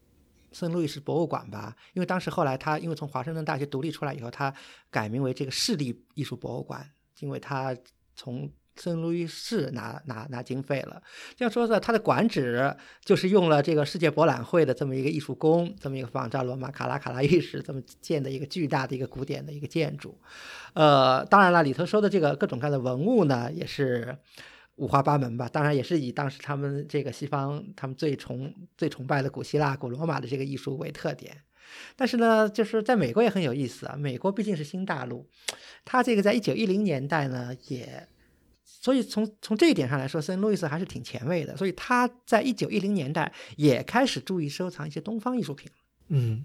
[0.53, 4.53] 圣路易斯博物馆吧，因为当时后来他因为从华盛顿大学独立出来以后，他
[4.89, 7.75] 改名为这个市立艺术博物馆，因为他
[8.15, 11.03] 从圣路易斯拿拿拿经费了。
[11.35, 20.17] 这样说呢，它的馆址就是用了这个世界博览会的这么一个艺术宫，这么一个仿照罗马卡拉卡拉浴室这么建的一个巨大的一个古典的一个建筑。
[20.71, 24.17] 呃，当然了，里头收的这个各种各样的文物呢，也是。
[24.77, 31.37] 五花八门吧，当然也是以当时他们这个西方他们最崇最崇拜的古希腊、古罗马的这个艺术为特点。
[31.95, 33.95] 但是呢，就是在美国也很有意思啊。
[33.95, 35.29] 美国毕竟是新大陆，
[35.85, 38.07] 它这个在一九一零年代呢，也
[38.65, 41.55] 所以从从这一点上来说，圣路易斯还是挺前卫的。
[41.55, 45.69] 所以他在一九一零年代也开始注意收藏一些东方艺术品。
[46.07, 46.43] 嗯，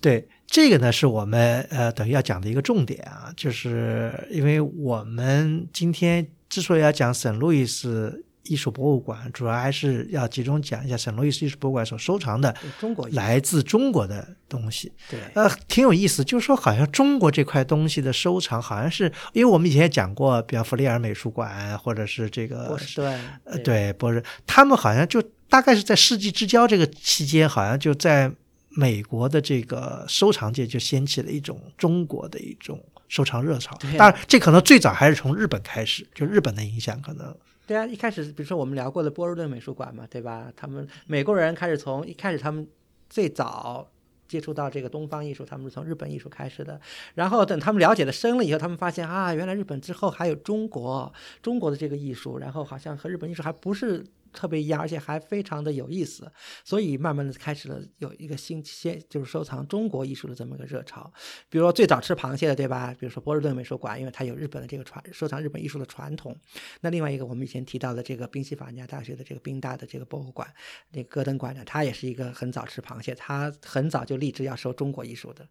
[0.00, 6.26] 对，这个呢是我们呃等于要讲的一个重点啊，就是因为我们今天。
[6.56, 14.90] 之所以要讲圣路易斯艺术博物馆，主要还是要集中讲一下圣路易斯艺术博物馆所收藏的中国来自中国的东西。
[15.10, 28.32] 对，呃，挺有意思，就是说好像中国这块东西的收藏，好像是因为我们以前也讲过，比方弗利尔美术馆或者是这个波士顿，呃，对，波士，他们好像就大概是在世纪之交这个期间，好像就在
[28.70, 33.76] 美国的这个收藏界就掀起了一种中国的一种收藏热潮。
[33.98, 37.36] 当然，这可能最早还是从日本开始，就日本的影响可能。
[37.66, 40.52] 对啊，一开始比如说我们聊过的波士顿美术馆嘛，对吧？
[40.56, 42.66] 他们美国人开始从一开始他们
[43.10, 43.88] 最早
[44.28, 46.80] 接触到这个东方艺术，他们是从日本艺术开始的。
[47.14, 54.04] 然后等他们了解的深了以后，他们发现啊，原来日本之后还有中国，中国的这个艺术，然后好像和日本艺术还不是。
[54.36, 56.30] 特别一样，而且还非常的有意思，
[56.62, 61.10] 所以慢慢的开始了有一个新鲜，就是收藏中国艺术的这么一个热潮。
[61.48, 62.94] 比如说最早吃螃蟹的，对吧？
[63.00, 66.36] 比如说波士顿美术馆，因为它有日本的这个传收藏日本艺术的传统。
[66.82, 70.46] 那另外一个我们以前提到的这个宾夕法尼亚大学的这个宾大的这个博物馆，
[70.92, 75.48] 那戈登馆长，他也是一个很早吃螃蟹，他很早就立志要收中国艺术的。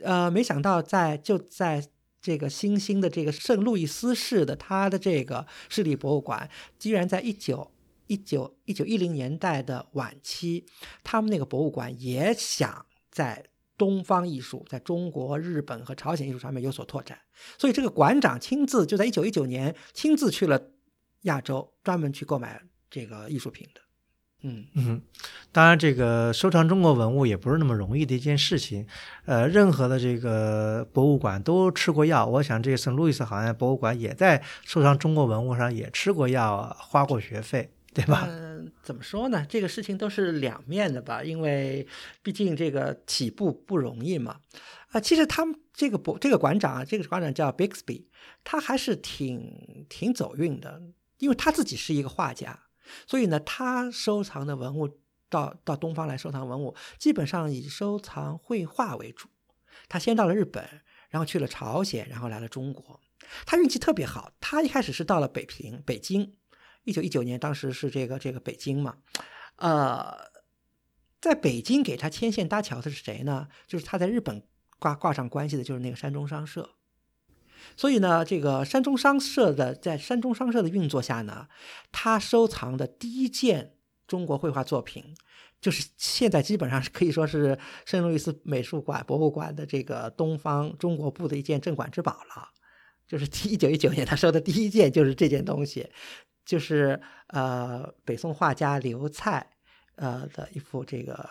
[0.00, 1.84] 呃，没想到在就在
[2.20, 6.48] 这个新兴的这个圣路易斯市的他的这个市立博物馆，
[6.78, 7.70] 居然在一九。
[8.06, 10.64] 一九一九一零年代的晚期，
[11.02, 13.44] 他们那个博物馆也想在
[13.76, 17.18] 东方艺术，在中国、日本和朝鲜艺术上面有所拓展，
[17.58, 20.70] 所以这个馆长亲自就在一九一九年亲自去了
[21.22, 23.80] 亚洲，专门去购买这个艺术品的。
[24.46, 25.00] 嗯嗯，
[25.52, 28.86] 当然，这个收藏中国文物也不是那么容易的一件事情。
[29.24, 37.70] 呃，任何的这个博物馆都吃过药，我想这个圣路易斯好像博物馆也在收藏中国文物上也吃过药，花过学费。
[37.94, 38.26] 对吧？
[38.28, 39.46] 嗯，怎么说呢？
[39.48, 41.86] 这个事情都是两面的吧，因为
[42.22, 44.40] 毕竟这个起步不容易嘛。
[44.88, 48.06] 啊，其实他们这个博这个馆长啊，这个馆长叫 Bixby，
[48.42, 50.82] 他还是挺挺走运的，
[51.18, 52.58] 因为他自己是一个画家，
[53.06, 54.88] 所以呢，他收藏的文物
[55.28, 59.28] 到到东方来收藏文物，基本上以收藏绘画为主。
[59.88, 60.64] 他先到了日本，
[61.10, 63.00] 然后去了朝鲜，然后来了中国。
[63.46, 66.34] 他运气特别好，他一开始是到了北平，北京。
[66.84, 68.96] 一九一九年，当时是这个这个北京嘛，
[69.56, 70.14] 呃，
[71.20, 73.48] 在北京给他牵线搭桥的是谁呢？
[73.66, 74.42] 就是他在日本
[74.78, 76.70] 挂挂上关系的，就是那个山中商社。
[77.76, 81.48] 所以呢，这个山中商社的在山中商社的运作下呢，
[81.90, 83.74] 他收藏的第一件
[84.06, 85.14] 中国绘画作品，
[85.62, 92.50] 就是现在基本上是可以说是圣路易斯美术馆博物馆的这个东方中国部的一件镇馆之宝了。
[93.06, 95.88] 就是一九一九年他收的第一件就是这件东西。
[96.44, 99.46] 就是呃，北宋画家刘蔡
[99.96, 101.28] 呃的一幅这个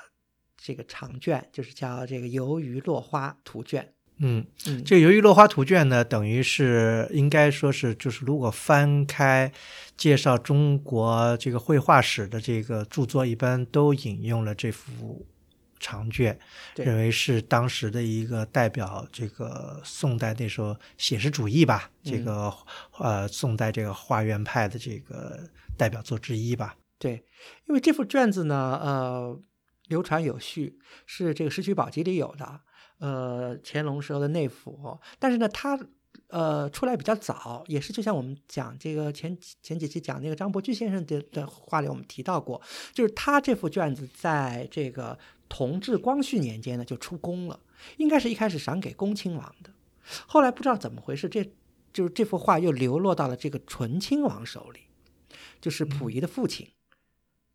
[0.58, 3.84] 这个长卷，就是叫这个《游鱼落花图卷》。
[4.18, 9.52] 嗯嗯，这个《游鱼落花图卷》呢，等于是应该说是就是如果翻开
[9.98, 15.26] 介绍中国这个绘画史的这个著作，一般都引用了这幅。
[15.84, 16.40] 长卷，
[16.78, 22.52] 认为是当时的一个代表，这个宋代那时候写实主义吧，这个
[22.98, 25.38] 呃宋代这个画院派的这个
[25.78, 26.78] 代表作之一吧。
[26.98, 27.26] 对，
[27.68, 29.38] 因为这幅卷子呢，呃，
[29.90, 32.62] 流传有序，是这个《石渠宝笈》里有的，
[33.00, 35.78] 呃，乾隆时候的内府，但是呢，它
[36.34, 42.60] 呃出来比较早，也是就像我们讲这个前前几期讲那个张伯驹先生的的话里，我们提到过，
[42.92, 45.18] 就是他这幅卷子在这个。
[45.50, 47.60] 同治、光绪年间呢，就出宫了，
[47.98, 49.70] 应该是一开始赏给恭亲王的，
[50.26, 51.44] 后来不知道怎么回事，这
[51.94, 54.80] 就是这幅画又流落到了这个醇亲王手里，
[55.62, 56.68] 就是溥仪的父亲。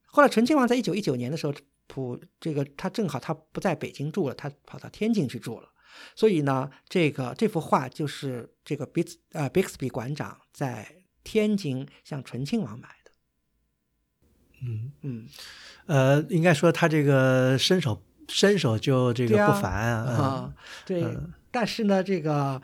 [0.05, 1.53] 后来醇亲王在一九一九年的时候，
[1.89, 5.69] 溥这个他正好他不在北京住了，他跑到天津去住了，
[6.15, 13.11] 所以呢，这个这幅画就是这个 Bix 呃 Bixby 馆长在天津向醇亲王买的。
[14.63, 15.29] 嗯嗯，
[15.87, 19.73] 呃，应该说他这个身手身手就这个不凡
[20.05, 20.53] 啊，
[20.85, 21.17] 对。
[21.51, 22.61] 但是呢，这个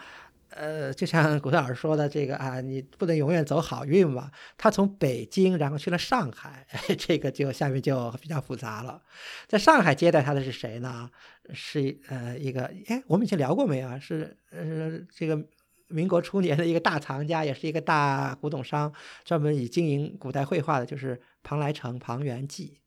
[0.51, 4.31] 呃，就像古老师说的，这个啊，你不能永远走好运嘛。
[4.59, 6.67] 他从北京然后去了上海，
[6.99, 9.03] 这个就下面就比较复杂了。
[9.47, 11.11] 在上海接待他的是谁呢？
[11.53, 14.01] 是呃一个哎，我们以前聊过没有？
[14.01, 15.47] 是呃这个。
[15.89, 22.79] 民国初年的一个大藏家，也是一个大古董商，专门以经营古代绘画的，就是庞来成、庞元济。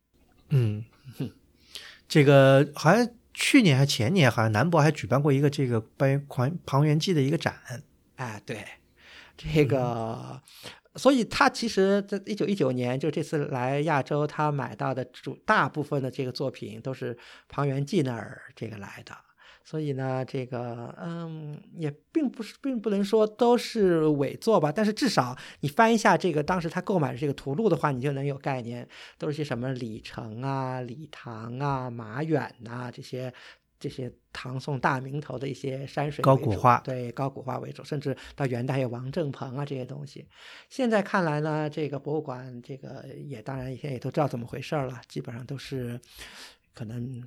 [0.48, 0.84] 嗯，
[2.08, 7.54] 这个好像去年还前年，好像南博还举办过一个这个关于庞庞元济的一个展。
[8.16, 8.66] 哎，对，
[9.36, 10.42] 这个，
[10.98, 17.16] 所以他其实在一九一九年，就这次来亚洲，他买到的主大部分的这个作品都是
[17.48, 19.12] 庞元济那儿这个来的。
[19.64, 24.72] 所以呢，这个嗯，也并不是，并不能说都是伪作吧。
[24.72, 28.88] 但是至少你翻一下这个当时他购买的这个图录的话，你就能有概念，
[29.18, 33.30] 都是些什么李成啊、李唐啊、马远呐这些。
[33.78, 40.26] 这些唐宋大名头的一些山水高古画，对高古画为主，甚至到元代有王正鹏啊这些东西。
[40.68, 46.00] 现在看来呢，这个博物馆这个也当然现在也都知道怎么回事了，基本上都是
[46.74, 47.22] 可能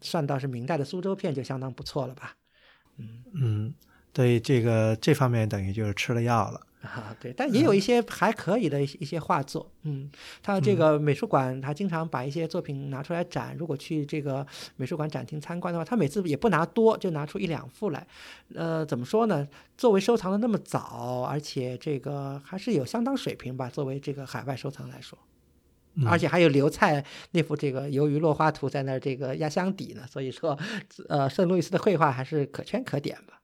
[0.00, 2.36] 算到是明代的苏州片就相当不错了吧。
[2.98, 3.74] 嗯嗯，
[4.12, 6.60] 对这个这方面等于就是吃了药了。
[6.86, 10.10] 啊， 对，但也有一些还可以的一些画作，嗯，
[10.42, 18.06] 他这个美术馆他经常把一些作品拿出来展，如果去这个美术馆展厅参观的话，他每次也不拿多，就拿出一两幅来，
[18.54, 19.46] 呃，怎么说呢？
[19.76, 25.18] 作为收藏的那么早，而且这个还是有相当水平吧，作为这个海外收藏来说，
[26.06, 30.58] 而且还有刘菜那幅这个鱿鱼落花图在那儿这个压箱底呢，所以说，
[31.08, 33.35] 呃，圣路易斯的绘画还是可圈可点吧，嗯。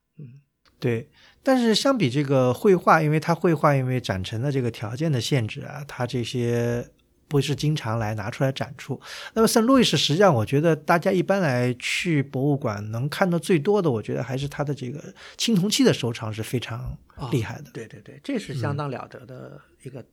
[0.83, 1.07] 对，
[1.41, 6.85] 但是相比这个绘画，因为它绘画因为展陈的这个条件的限制啊，它这些
[7.29, 8.99] 不是经常来拿出来展出。
[9.33, 15.01] 那么圣路易斯，实际上我觉得大家一般来去博物馆能看到最多的，我觉得还是它的这个
[15.37, 16.97] 青铜器的收藏是非常
[17.31, 17.71] 厉害的。
[17.71, 20.03] 对对对，这是相当了得的一个，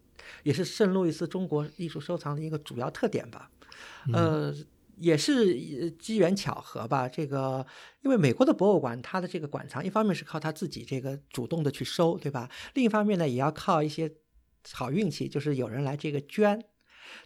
[0.44, 3.50] 也是圣路易斯中国艺术收藏的一个主要特点吧。
[4.12, 4.54] 呃。
[5.00, 7.66] 也是机缘巧合吧，这个
[8.02, 12.48] 因为美国的博物馆，它的这个馆藏一方面是靠他自己这个主动的去收，对吧？
[12.74, 14.12] 另一方面呢，也要靠一些
[14.72, 16.62] 好运气，就是有人来这个捐。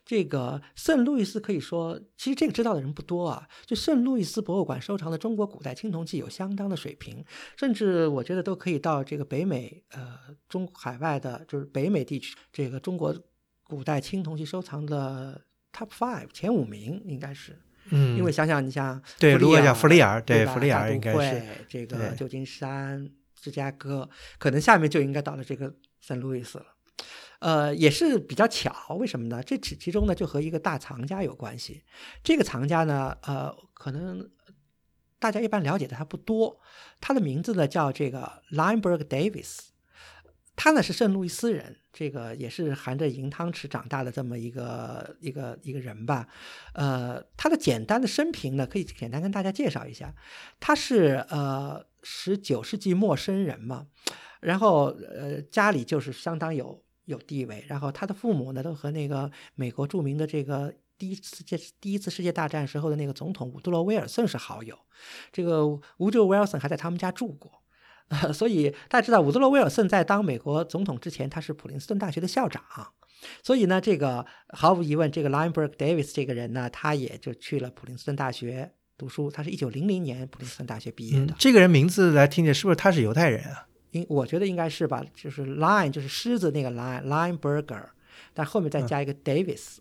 [0.07, 3.47] 这个圣路易斯可以说，其实这个知道的人不多啊。
[3.67, 7.23] 就圣路易斯博物馆收藏的中国古代青铜器有相当的水平，
[7.59, 10.19] 甚至我觉得都可以到这个北美，呃，
[10.49, 13.15] 中海外的，就是北美地区这个中国
[13.65, 17.61] 古代青铜器收藏的 top five 前五名应该是。
[17.91, 24.09] 嗯，因为想想你像对，如果讲弗利尔，对弗利尔应该是这个旧金山、芝加哥，
[24.39, 26.67] 可能下面就应该到了这个圣路易斯了。
[27.41, 29.43] 呃，也是比较巧，为什么呢？
[29.43, 31.83] 这其其中呢就和一个大藏家有关系。
[32.23, 34.31] 这个藏家呢，呃，可能
[35.19, 36.59] 大家一般了解的还不多。
[37.01, 39.74] 他的名字呢叫这个 Lineberg Davis。
[40.57, 46.29] 他呢是圣路易斯人，这个也是含着银汤匙长大的这么一个一个一个人吧。
[46.75, 50.15] 呃，他的简单的生平呢，可以简单跟大家介绍一下。
[50.61, 53.89] 他是呃十九世纪末生人嘛，
[54.41, 64.79] 然后呃家里就是相当有有地位，然后他的父母呢都和那个美国著名的这个第一次界第一次世界大战时候的那个总统伍德罗威尔森是好友，
[65.33, 67.64] 这个伍德罗威尔森还在他们家住过。
[68.33, 72.63] 所以大家知道，伍德罗·威尔逊在当美国总统之前，他是普林斯顿大学的校长。
[73.43, 79.31] 所以呢，这个毫无疑问，这个 Lineberg Davis 这个人呢，他也就去了普林斯顿大学读书。
[79.31, 81.35] 他是一九零零年普林斯顿大学毕业的。
[81.39, 83.67] 这个人名字来听着，是不是他是犹太人啊？
[83.93, 87.85] 应我觉得应该是吧，就是 Line 就是狮子那个 Line，Lineberger，
[88.35, 89.77] 但后面再加一个 Davis，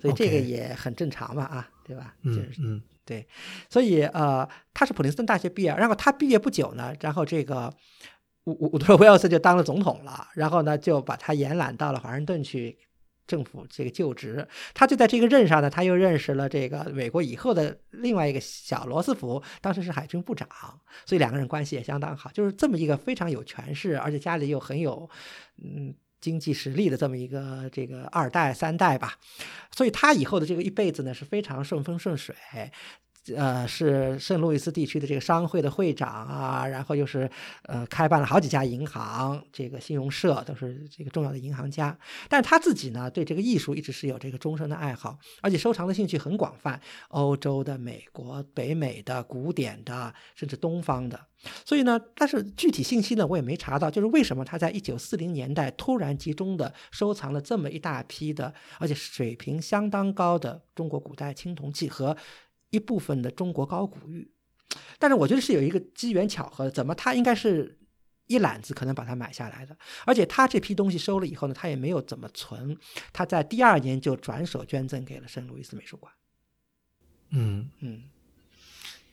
[0.00, 2.16] 所以这个也很正常嘛，啊，对吧？
[2.22, 2.82] 嗯嗯。
[3.06, 3.24] 对，
[3.70, 7.72] 所以呃，他是普林斯顿大学毕业，然后他毕业不久呢，然后这个
[8.44, 12.76] 伍伍伍德威尔森就当了总统了，然后呢就把他延揽到了华盛顿去
[13.28, 14.48] 政府这个就职。
[14.74, 20.48] 他就在这个任上呢，他又认识了这个美国以后的另外一个小罗斯福，当时是海军部长，
[21.04, 22.28] 所以两个人关系也相当好。
[22.32, 25.08] 就是这么一个非常有权势，而且家里又很有
[25.62, 25.94] 嗯。
[26.26, 29.14] 经济实力的这么一个这个二代三代吧，
[29.70, 32.34] 所以他以后的这个一辈子呢是非常顺风顺水。
[33.34, 37.28] 呃，是圣路易斯地区的这个商会的会长啊，然后又是
[37.64, 41.98] 呃开办了好几家银行，这个信用社都是这个重要的银行家。
[42.28, 51.18] 但他自己呢，对这个艺术一直是有这个终身的爱好，而且收藏的兴趣很广泛，欧洲的、美国、北美的、古典的，甚至东方的。
[51.64, 62.16] 所以呢，但是具体信息呢，我也没查到，就是为什么他在一九四零年代突然集中的收藏了这么一大批的，而且水平相当高的中国古代青铜器和。
[62.70, 64.30] 一部分的中国高古玉，
[64.98, 67.78] 但是我觉得是有一个机缘巧合，怎么他应该是
[68.26, 72.76] 一揽子可能把它买下来的，而且他这批东西收了以后呢，他也没有怎么存，
[73.12, 76.12] 他在第二年就转手捐赠给了圣路易斯美术馆。
[77.30, 78.02] 嗯嗯，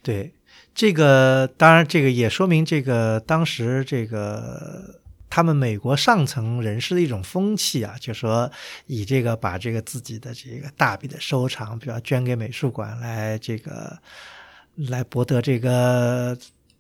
[0.01, 0.33] 对，
[0.73, 5.02] 这个当然这个也说明这个当时这个。
[5.35, 8.51] 他们美国上层人士的一种风气啊，就说
[8.85, 13.97] 以这个把这个自己的这个大笔的收藏，比如捐给美术馆来这个
[14.75, 16.37] 来博得这个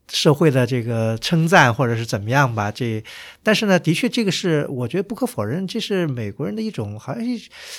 [0.09, 3.03] 社会的这个称赞或者是怎么样吧，这
[3.41, 7.23] 但是呢，的确这个是我觉得不可否认，这是美国人的一种好像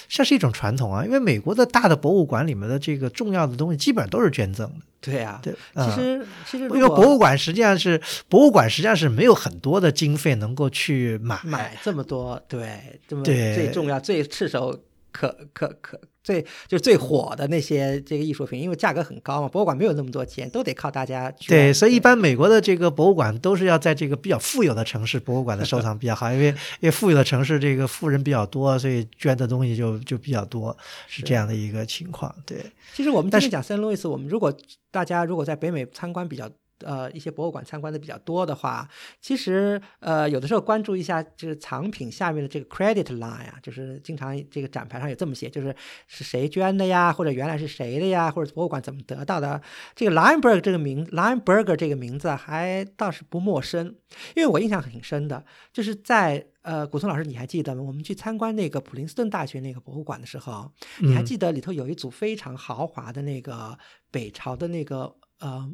[0.08, 1.04] 像是一种传统啊。
[1.04, 4.74] 因为美国的大的博物馆里面的这个重要的东西基本上都是捐赠的。
[5.00, 14.74] 对呀，对，其实其实因为博物馆实际上是博物馆实际上是没有很多的经费能够去买买这么多，对，这么对最重要、最炙手
[15.14, 16.00] 可可可。
[16.24, 21.30] 最就是最火的那些这个艺术品，因为价格很高嘛，博物馆没有那么多钱，都得靠大家。
[21.46, 26.46] 对，所以一般美国的这个博物馆都是要在这个比较富有的城市，博物馆的收藏比较好，因为
[26.80, 30.74] 因为富有的城市这个富人比较多，所以捐的东西就就比较多，
[31.06, 32.34] 是这样的一个情况。
[32.46, 32.56] 对，
[32.94, 34.50] 其实我们今天讲圣路易斯，我们如果
[34.90, 36.50] 大家如果在北美参观比较。
[36.84, 38.88] 呃，一些博物馆参观的比较多的话，
[39.20, 45.74] 其实呃，有的时候关注一下就是藏品下面的这个 credit line 啊，就是经常这个展牌上有这么写，就是
[46.06, 49.60] 是谁捐的呀，或者原来是谁的呀，或者博物馆怎么得到的。
[49.94, 53.96] 这个 Lineberg 这个名 Lineberger 这个名字还倒是不陌生，
[54.36, 57.82] 因为我印象挺深的，就是在呃，古松老师你还记得吗？
[57.82, 60.70] 我们去参观那个普林斯顿大学那个博物馆的时候，
[61.00, 63.78] 你还记得里头有一组非常豪华的那个
[64.10, 65.70] 北朝的那个呃。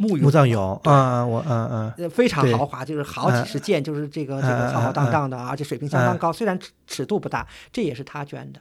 [0.00, 6.32] 墓墓葬有啊，我嗯嗯，非常豪华，就是好几十件，就是这个这个浩浩荡荡的，而且水平相当高。
[6.32, 8.58] 虽然尺尺度不大，这也是他捐的。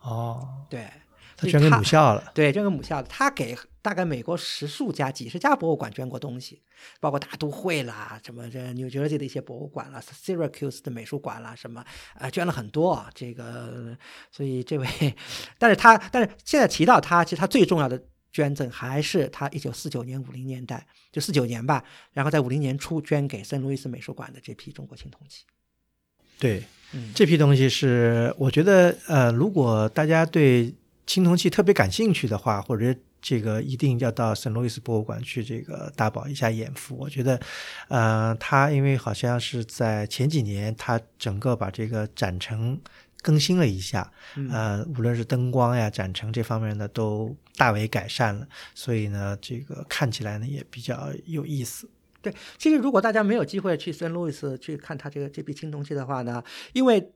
[0.00, 0.88] 哦，对，
[1.36, 2.32] 他捐给母校了。
[2.32, 3.08] 对，捐给母校的。
[3.10, 6.62] 他给大概美国十数家、几十家博物馆捐过东西，
[6.98, 11.84] 包括大都会啦，什么这 New Jersey 的一些博物馆啦，Syracuse 的美术馆啦，什么
[12.18, 13.04] 啊，捐了很多。
[13.14, 13.94] 这个，
[14.30, 14.86] 所以这位，
[15.58, 18.02] 但是他，但是现在提到他，其实他最重要的。
[18.34, 25.44] 捐赠还是他一九四九年五零年代就四九年吧，然后在五零年初捐给圣路易斯美术馆的这批中国青铜器。
[26.40, 30.74] 对，嗯这批东西是我觉得呃，如果大家对
[31.06, 36.96] 青铜器特别感兴趣的话，或者这个一定要到圣路易斯博物馆去这个大饱一下眼福。
[36.98, 37.40] 我觉得，
[37.86, 42.80] 呃，他因为好像是在前几年，他整个把这个展成。
[43.24, 44.12] 更新了一下，
[44.52, 51.88] 呃，无论是灯光呀、展陈这方面呢，都大为改善了，所以呢，这个看起来呢也比较有意思。
[52.20, 56.44] 对，其实如果大家没有机会去圣路易斯去看他这个这批青铜器的话呢，
[56.74, 57.10] 因为。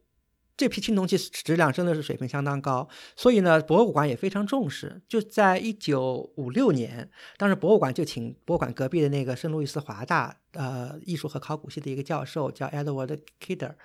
[0.58, 2.86] 这批青铜器质量真的是水平相当高，
[3.16, 5.00] 所以呢，博物馆也非常重视。
[5.08, 13.76] 就在一九五六年，当时博物馆就请博物馆隔壁的那个圣路易斯华大呃艺术和考古系的一个教授叫 Edward Kidder，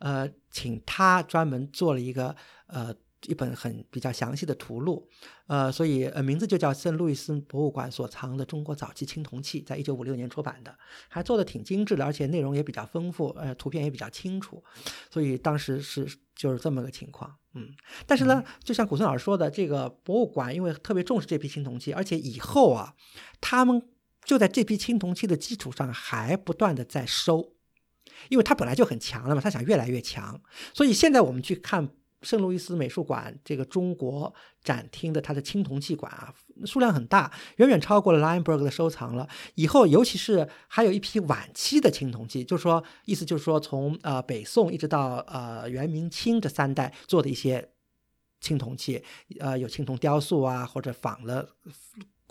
[0.00, 2.34] 呃，请他专门做了一个
[2.66, 2.94] 呃。
[3.26, 5.08] 一本很比较详细的图录，
[5.46, 10.76] 呃，所以呃名字就叫圣路易斯博物馆所藏的中国早期青铜器，在一九五六年出版的，
[11.08, 14.62] 还做的挺精致的，而且内容也比较丰富，呃，图片也比较清楚，
[15.10, 17.68] 所以当时是就是这么个情况，嗯，
[18.06, 22.94] 但是呢，就像古村老师说的，这个博物馆因为特别重视这批青铜器，而且以后啊，
[23.40, 23.80] 他们
[24.24, 27.52] 就在这批青铜器的基础上还不断的在收，
[28.30, 30.42] 因为它本来就很强了嘛，他想越来越强，
[30.74, 31.90] 所以现在我们去看。
[32.22, 36.32] 圣路易斯美术馆这个中国展厅的它的青铜器馆啊，
[36.64, 39.28] 数量很大，远远超过了 Lineberg 的收藏了。
[39.54, 47.70] 以后，尤其是还有一批晚期的青铜器，就是说，意思就是说，从呃北宋一直到呃元明清这三代做的一些
[48.40, 49.02] 青铜器，
[49.40, 51.48] 呃，有青铜雕塑啊，或者仿了。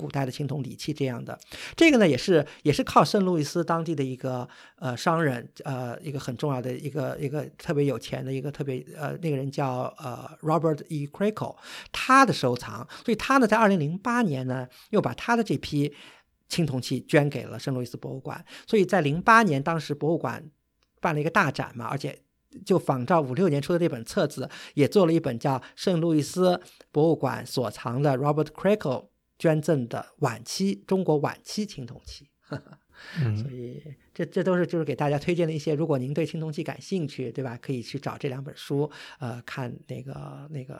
[0.01, 1.39] 古代的青铜礼器这样的，
[1.75, 4.47] 这个呢也是也是靠圣路易斯当地的一个
[4.77, 11.07] 呃商人，呃一个很重要的一个一个特别有钱的一个特别呃那个人叫呃 Robert E.
[11.07, 11.55] Crackle，
[11.91, 15.93] 他的收藏，所以他呢在二零零八年呢又把他的这批
[16.49, 20.43] 青铜器捐给了圣路易斯博物馆，所以在零八年当时博物馆
[20.99, 22.17] 办了一个大展嘛，而且
[22.65, 26.59] 就仿照五六年出的那本册子，也做了一本叫圣路易斯
[26.91, 29.10] 博物馆所藏的 Robert Crackle。
[29.41, 32.29] 捐赠的晚期中国晚期青铜器，
[33.35, 33.81] 所以
[34.13, 37.57] 这这都是就是给大家推荐的一些，如果您对青铜器感兴趣，对吧？
[37.59, 40.79] 可以去找这两本书，呃，看那个那个，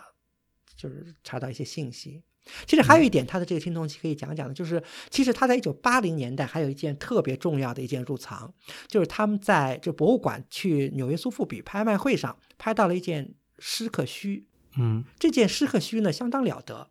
[0.77, 2.21] 就是查到一些信息。
[2.67, 8.53] 其实还有一点，它的这个青铜器可以讲讲的，就是其实他在一九八零年代还有一件特别重要的一件入藏，
[8.87, 14.45] 就是他们在这博物馆去纽约苏富比拍卖会上拍到了一件狮克须，
[14.77, 16.90] 嗯，这件狮克须呢相当了得。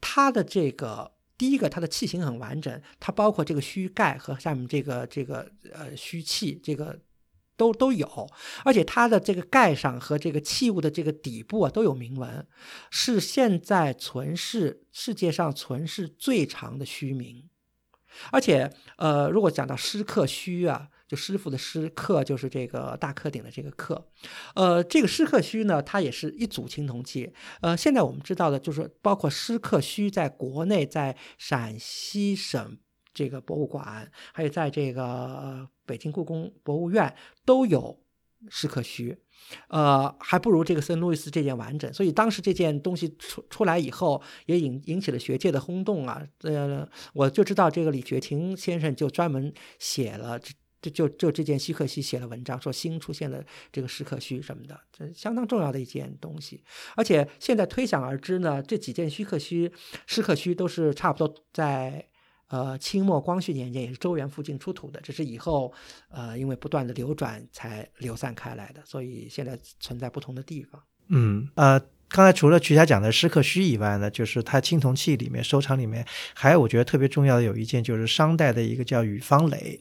[0.00, 6.98] 它的这个第一个，它的器型很完整，它包括这个须盖和下面这个这个呃须器，这个
[7.56, 8.28] 都都有，
[8.64, 12.46] 而且它的这个盖上和这个器物的这个底部啊都有铭文，
[12.90, 17.48] 是现在存世世界上存世最长的须铭，
[18.30, 20.89] 而且呃，如果讲到诗刻须啊。
[21.10, 24.06] 就师傅的师刻就是这个大刻鼎的这个刻，
[24.54, 27.32] 呃，这个师刻须呢，它也是一组青铜器。
[27.62, 32.78] 呃，现在我们知道的就是包括师刻须在国内在陕西省
[33.12, 37.12] 这个博物馆，还有在这个北京故宫博物院
[37.44, 37.98] 都有
[38.48, 39.18] 师刻须，
[39.66, 41.92] 呃，还不如这个圣路易斯这件完整。
[41.92, 46.24] 所以当时这件东西出出来以后，也引引起了学界的轰动啊。
[46.42, 56.62] 呃，我就知道这个李学勤先生就专门写了这就就就这件西克西写了文章，说新出现了这个石刻虚什么的，这相当重要的一件东西。
[56.96, 59.70] 而且现在推想而知呢，这几件虚刻虚、
[60.06, 62.04] 石刻虚都是差不多在
[62.48, 65.72] 呃清末光绪年间，也是周原附近出土的，只是以后
[66.08, 70.82] 呃因为不断的流转才流散开来的，所以现在存在不同的地方。
[71.08, 71.78] 嗯呃，
[72.08, 79.80] 刚才除了曲霞讲的石刻虚以外呢，就是它青铜器里面收藏里面还有我觉得特别重要的有一件，就是商代的一个叫雨方垒。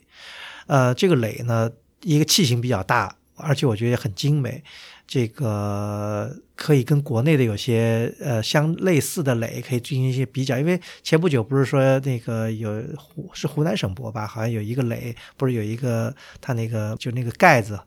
[0.69, 1.71] 呃，这个垒呢，
[2.03, 4.63] 一个器型比较大，而且我觉得也很精美。
[5.07, 17.79] 这个可以跟国内的有些呃相类似的垒可以进行一些比较，因为前不久不是说那个有湖是湖南省博吧，好像有一个垒，不是有一个它那个就那个盖子。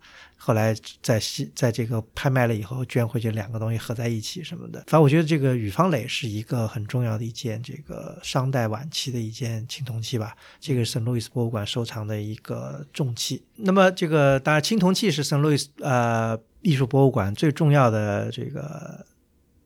[0.44, 4.80] 后来在西在这个拍卖了以后捐回去，两个东西合在一起什么的。
[4.88, 10.34] 反正我觉得这个雨方垒是一个很重要的一件这个商代晚期的一件青铜器吧。
[10.58, 13.40] 这个是圣路易斯博物馆收藏的一个重器。
[13.54, 18.61] 那么这个当然青铜器是圣路易斯呃艺术博物馆最重要的这个。
[18.62, 19.04] 呃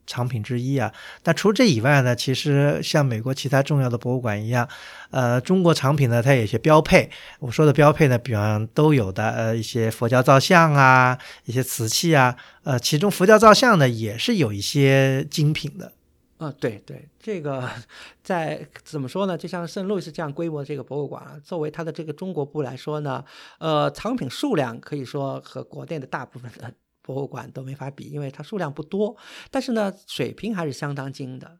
[0.08, 0.92] 藏品之一啊，
[1.24, 4.68] 但除这以外呢，其实像美国其他重要的博物馆一样，
[5.10, 7.10] 呃，中国藏品呢，它有些标配。
[7.40, 15.92] 我说的标配呢，比方都有的，呃，一些佛教造像啊，一些瓷器啊，呃，其中佛教造像呢，也是有一些精品的。
[16.38, 17.68] 啊，对对，这个
[18.22, 19.36] 在怎么说呢？
[19.36, 23.24] 就像圣路易斯这样规模的这个博物馆，作为它的这个中国部来说呢，
[23.58, 26.72] 呃，藏品数量可以说和国内的大部分的。
[27.06, 29.16] 博物馆都没法比，因为它数量不多，
[29.50, 31.58] 但是呢，水平还是相当精的。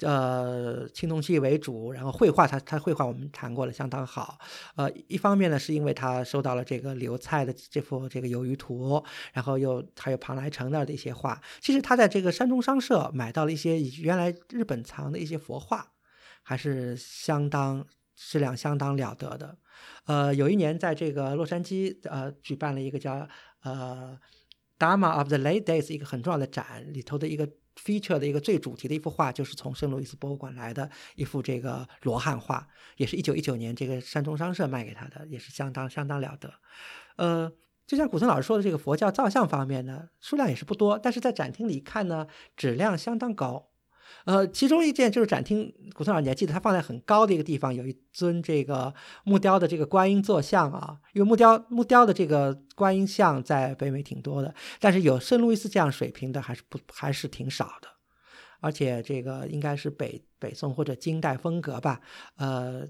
[0.00, 4.36] 呃，青铜器为主，然后绘画，它它绘画我们谈过了，相当好。
[4.74, 9.00] 呃，一方面呢，是因为他收到了这个刘蔡的这幅这个游鱼图，
[9.32, 11.40] 然后又还有庞来成那儿的一些画。
[11.60, 15.92] 其实他在这个山中商社买到了一些原来日本藏的一些佛画，
[16.42, 19.56] 还是相当质量相当了得的。
[20.06, 23.28] 呃，有一年在这个洛杉矶呃举办了一个叫
[23.62, 24.18] 呃。
[24.84, 27.48] Drama of the Late Days 一个很重要的展里头的一个
[27.82, 32.68] feature 的一个最主题的一幅画，就是从圣路易斯博物馆来的一幅这个罗汉画，
[32.98, 36.52] 也是一九一九年这个山中商社卖给他的，也是相当相当了得。
[37.16, 37.50] 呃，
[37.86, 43.70] 就像古森老师说的，这个佛教造像方面呢，数量也是不多，但是在展厅里看呢，质量相当高。
[44.24, 48.94] 呃，其中一件就是展厅，古村老师你还记得，它放在很高的一个地方，有一尊这个
[49.24, 50.98] 木雕的这个观音坐像啊。
[51.12, 57.88] 因为木雕木雕的这个观音像在北美挺多的，但是有圣路易斯这样水平的还是不还是挺少的。
[58.60, 62.00] 而且这个应该是北北宋或者金代风格吧。
[62.36, 62.86] 呃，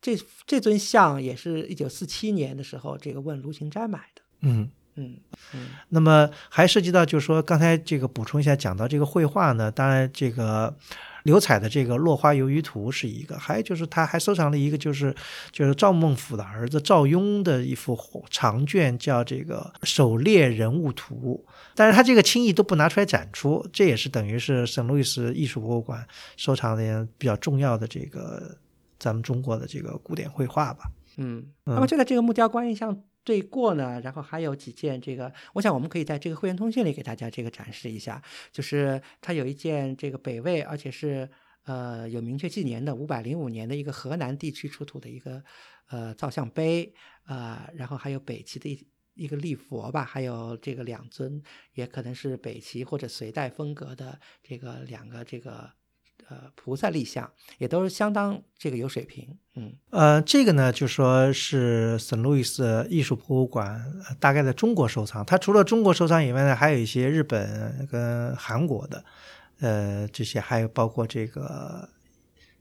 [0.00, 0.16] 这
[0.46, 4.22] 这尊像也是一九四七年的时候，这个问卢芹斋买的。
[4.40, 4.70] 嗯。
[4.96, 5.16] 嗯
[5.54, 10.74] 嗯，那么还涉及到，就是说，刚才这个补充一下，讲到这个绘画呢，当然这个
[11.22, 15.14] 刘彩的这个《落花游鱼图》是一个，还有就是他还收藏了一个，就是
[15.52, 21.42] 就是赵孟俯的儿子赵雍的一幅长卷，叫这个《狩猎人物图》，
[21.74, 28.56] 但是他这个轻易都不拿出来展出，这也是等于是圣路易斯艺术博物馆收藏的比较重要的这个
[28.98, 30.90] 咱们中国的这个古典绘画吧。
[31.16, 33.00] 嗯，那么就在这个木雕观音像。
[33.22, 41.28] 对过呢，然后还有几件这个，我想我们可以在这个会员通讯里给大家这个展示一下，就是它有一件这个北魏，而且是
[41.64, 45.44] 呃有明确纪年的五百零五年的一个河南地区出土的一个
[45.88, 46.94] 呃造像碑
[47.24, 51.42] 啊，然后还有北齐的一一个立佛吧，还有这个两尊，
[51.74, 55.79] 也可能是北齐或者隋代风格的这个两个这个。
[56.30, 57.28] 呃，菩萨立像
[57.58, 63.84] 也都是相当这个有水平，嗯，呃，这个呢就说是圣路易斯艺术博物馆
[64.18, 69.04] 大概在中国收藏，它除了中国收藏以外呢，还有一些日本跟韩国的，
[69.60, 71.88] 呃，这些还有包括这个。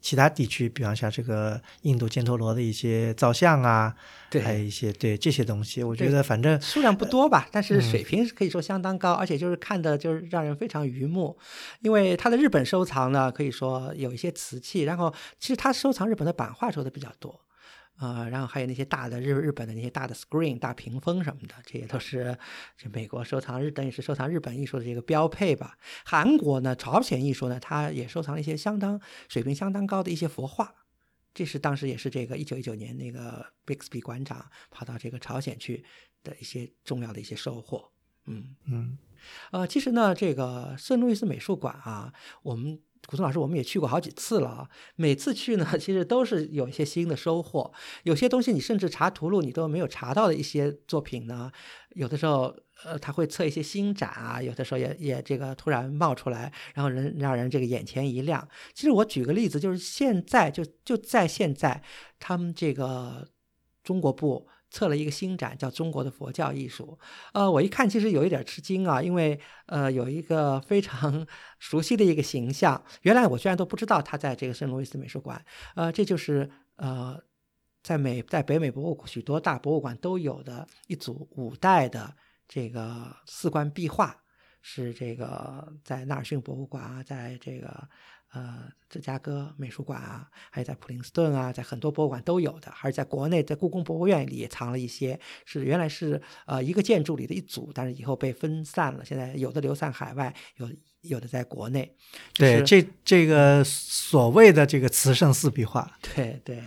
[0.02, 3.94] 其他地区，比方像这个印度犍陀罗的一些造像啊，
[4.30, 11.38] 对，还有一些对这些东西，我觉得反正数量不多吧，但是水平可以说相当高，而且就是看的就是让人非常愉目。
[11.82, 17.40] 因为他的日本收藏呢，可以说有一些瓷器，然后其实他收藏日本的版画收的比较多。
[18.00, 22.38] 啊，然后还有那些大的日日本的那些大的 screen 大屏风什么的，这些都是
[22.78, 25.78] 这美国收藏日等于是收藏日本艺术的这个标配吧。
[26.06, 30.74] 韩国呢，朝鲜艺术呢，它也收藏了一些相当水平相当高的一些佛画，
[31.34, 35.84] 这是当时也是这个一九一九年那个 Bixby 馆长跑到这个朝鲜去
[36.24, 37.92] 的一些重要的一些收获。
[38.26, 38.98] 嗯嗯，
[39.52, 44.70] 呃，其实呢，这个圣路易斯美术馆啊，我们古松老师，我们也去过好几次了啊。
[44.96, 47.72] 每次去呢， 其实都是有一些新的收获。
[48.04, 51.52] 有些东西你甚至查图录你都没有查到的一些作品呢，
[51.96, 58.48] 有的时候呃他会测一些新展啊，有的时候也也这个突然冒出来，然后人让人这个眼前一亮。
[58.74, 61.82] 其实我举个例子，就是现在就就在现在，
[62.20, 63.28] 他们这个
[63.84, 64.48] 中国部。
[64.70, 66.98] 测了一个新展，叫《中国的佛教艺术》。
[67.34, 71.26] 呃，我一看其实有一点吃惊啊，因为呃有一个非常
[71.60, 75.44] 熟悉的一个形象，原来我居然都不知道他在这个圣路易斯美术馆。
[75.76, 77.20] 呃，这就是呃
[77.82, 82.16] 在美在北美博物许多大博物馆都有的一组五代的
[82.48, 84.16] 这个四观壁画，
[84.62, 87.90] 是这个在纳尔逊博物馆啊，在这个。
[88.32, 100.70] 呃，芝加哥美术馆啊，还有在普林斯顿啊，在很多博物馆都有的，还是在国内，在故宫博物院里也藏了一些，是原来是呃一个建筑里的一组，但是以后被分散了，现在有的流散海外，有
[101.02, 101.96] 有的在国内。
[102.36, 106.62] 对，这这个所谓的这个慈圣四壁画，对对，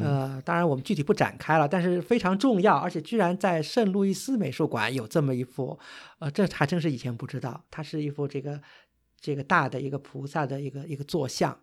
[0.00, 5.76] 呃，当然我们具体不展开了，但是非常重要，而且居然在圣路易斯美术馆有这么一幅，
[6.20, 8.60] 呃，这还真是以前不知道，它是一幅这个。
[9.22, 11.56] 这个大的一个菩萨的一个一个坐像，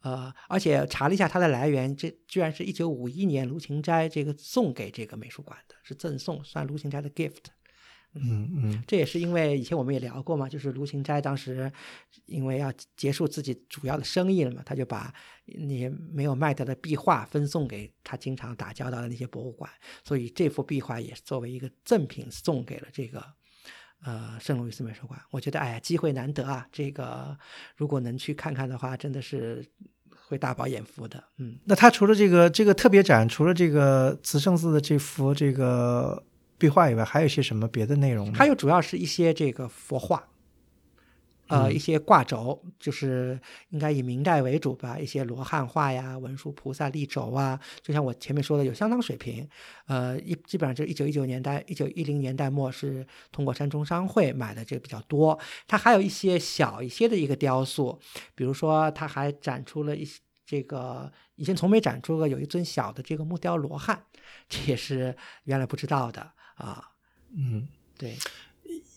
[0.00, 7.44] 呃，而且查了一下它的来源，这居然是一九五一年卢芹斋这个送给这个美术馆的，是赠送，算卢芹斋的 gift。
[8.16, 11.70] 嗯嗯，这也是因为以前我们也聊过嘛，就是卢芹斋当时
[12.26, 15.12] 因为要结束自己主要的生意了嘛，他就把
[15.46, 19.70] 那些没有卖掉的壁画分送给他经常打交道的那些博物馆，
[20.04, 23.24] 所以这幅壁画也是作为一个赠品送给了这个。
[24.04, 26.66] 呃，圣路易斯美术馆，我觉得哎呀，机会难得啊！
[26.70, 27.36] 这个
[27.74, 29.64] 如果能去看看的话，真的是
[30.26, 31.24] 会大饱眼福的。
[31.38, 36.22] 嗯，那他除了这个这个特别展，除了这个慈圣寺的这幅这个
[36.58, 38.30] 壁画以外，还有些什么别的内容？
[38.34, 40.22] 还有主要是一些这个佛画。
[41.54, 43.38] 呃，一些挂轴就是
[43.70, 49.48] 应该以明代为主吧，一些罗汉画呀、文殊菩萨立轴啊，就像我前面说的，有相当水平。
[49.86, 55.38] 呃，一基本上就一九一九年代、一九一零年代末是通过山中商会买的这个比较多。
[55.68, 58.00] 它还有一些小一些的一个雕塑，
[58.34, 64.02] 比如说它还展出了一些这个以前从没展出过，有一尊小的这个木雕罗汉，
[64.48, 66.90] 这也是原来不知道的啊。
[67.36, 68.16] 嗯，对。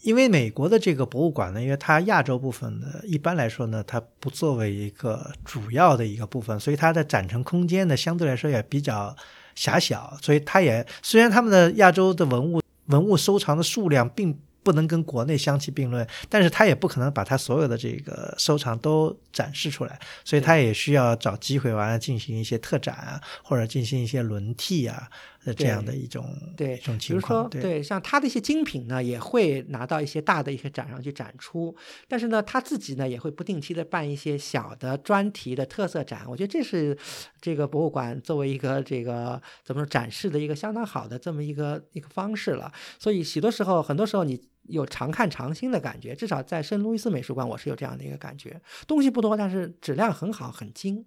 [0.02, 9.16] 因为美国的这个博物馆呢，因为它亚洲部分呢，一般来说呢，它不作为一个主要的一个部分，所以它的展陈空间呢，相对来说也比较
[9.56, 10.18] 狭小。
[10.22, 25.10] 所以它也虽然他们的亚洲的文物文物收藏的数量并不能跟国内相提并论，但是它也不可能把它所有的这个收藏都展示出来，所以它也需要找机会完了进行一些特展啊，或者进行一些轮替啊。
[25.54, 26.26] 这样的一种
[26.56, 31.76] 对，一种情况，比如说对，像他的一些精品呢，也会拿到一些大的一些展上去展出。
[32.08, 36.26] 但是呢，他自己呢也会不定期的办一些小的专题的特色展。
[36.28, 36.98] 我觉得这是
[37.42, 42.72] 这个博物馆作为一个这个怎么说展示的一个相当好的这么一个一个方式了。
[43.00, 46.16] 所以许多时候，很多时候你有常看常新的感觉。
[46.16, 48.60] 至少在圣路易斯美术馆，我是有这样的一个感觉。
[48.86, 51.06] 东西不多，但是质量很好，很精。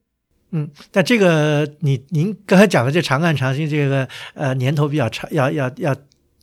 [0.53, 5.97] 嗯，但这个你您刚才讲的这长干长新这个呃年头比较长，要要要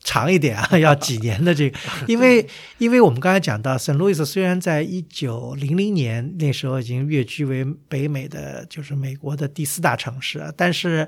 [0.04, 1.78] 长一点啊，要几年的这个，
[2.08, 2.48] 因为
[2.78, 11.08] 因为我们刚才讲到圣路易斯虽然在一九零零年那时候已经跃居为北美的就是美国的第四大城市，但是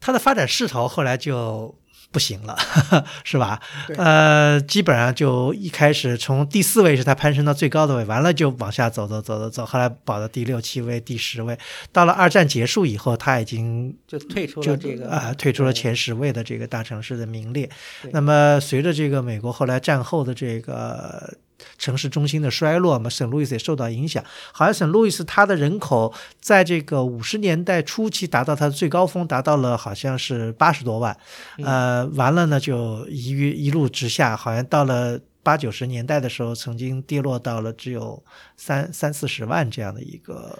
[0.00, 1.74] 它的发展势头后来就。
[2.12, 2.56] 不行了，
[3.24, 3.60] 是吧？
[3.96, 11.56] 呃，基本上就一开始从第四位是他攀升到最高的位，完了就往下走走走走走，后来保到第六七位、第十位。
[11.92, 17.70] 到了二战结束以后，他已经就退出了这个啊，退出了前十位的这个大城市的名列。
[18.12, 21.34] 那么随着这个美国后来战后的这个。
[21.78, 24.24] 城市中心的衰落嘛，圣路易斯也受到影响。
[24.52, 31.16] 好像圣路易斯它的人口在这个五十年代初期达到它的最高峰，达到了好像是八十多万。
[31.64, 33.30] 呃，完了呢就一
[33.66, 38.22] 一路直下，好像到了八九十年代的时候，曾经跌落到了只有
[38.56, 40.58] 三三四十万这样的一个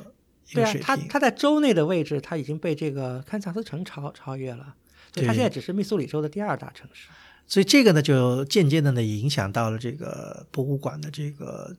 [0.50, 0.82] 一个水平。
[0.86, 4.74] 对啊，它它在州内的位置，它已经被这个堪萨斯城超超越了。
[5.12, 7.08] 对，它现在只是密苏里州的第二大城市。
[7.50, 11.76] 所以这个呢，就间接的呢影响到了这个博物馆的这个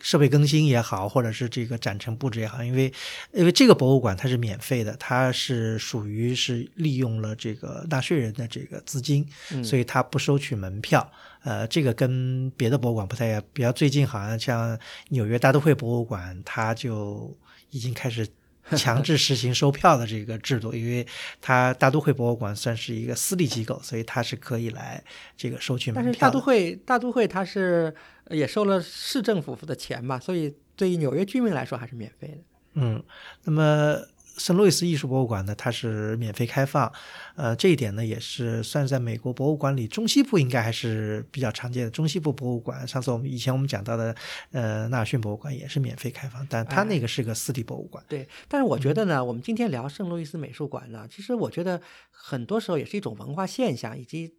[0.00, 2.92] 设备更新也好，或者是这个展陈布置也好，因为
[3.32, 9.24] 因为这个博物馆它是免费的，它是属于是利用了这个纳税人的这个资金，
[9.62, 11.08] 所以它不收取门票。
[11.44, 14.76] 呃，这个跟别的博物馆不太一样，比较最近好像像
[15.10, 17.32] 纽约大都会博物馆，它就
[17.70, 18.26] 已经开始
[18.72, 21.06] 强制实行收票的这个制度，因为
[21.40, 25.02] 它大都会博物馆算是一个私立机构，所以它是可以来
[25.36, 26.04] 这个收取门票。
[26.04, 27.94] 但是大都会大都会它是
[28.30, 32.38] 也收了市政府的钱嘛，所以对于纽约居民来说还是免费的。
[32.74, 33.02] 嗯，
[33.44, 33.98] 那么。
[34.36, 36.92] 圣路易斯艺术博物馆呢，它是免费开放，
[37.36, 41.90] 呃，这一点呢也是算是在美国博物馆里中西部应该还是比较常见的。
[41.90, 44.14] 中西部博物馆，上次我们以前我们讲到的，
[44.52, 48.04] 呃，纳尔逊博物馆也是免费开放，但它那个是个私立博物馆。
[48.08, 51.80] 对，但是我觉得呢，我们今天聊圣路易斯美术馆呢，其实我觉得
[52.10, 54.34] 很多时候也是一种文化现象，以及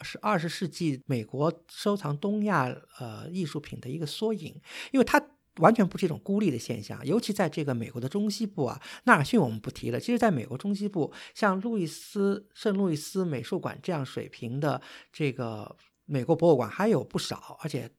[0.00, 5.22] 是二十世纪美国收藏东亚呃艺术品的一个缩影，因为它。
[5.58, 9.98] 完全不是一种孤立的现象，尤其在这个美国的中西部啊，纳尔逊我们不提了。
[9.98, 14.80] 其实，在美国中西部，像路易斯圣路易斯美术馆这样水平的
[15.12, 17.90] 这个美国博物馆还有不少，而且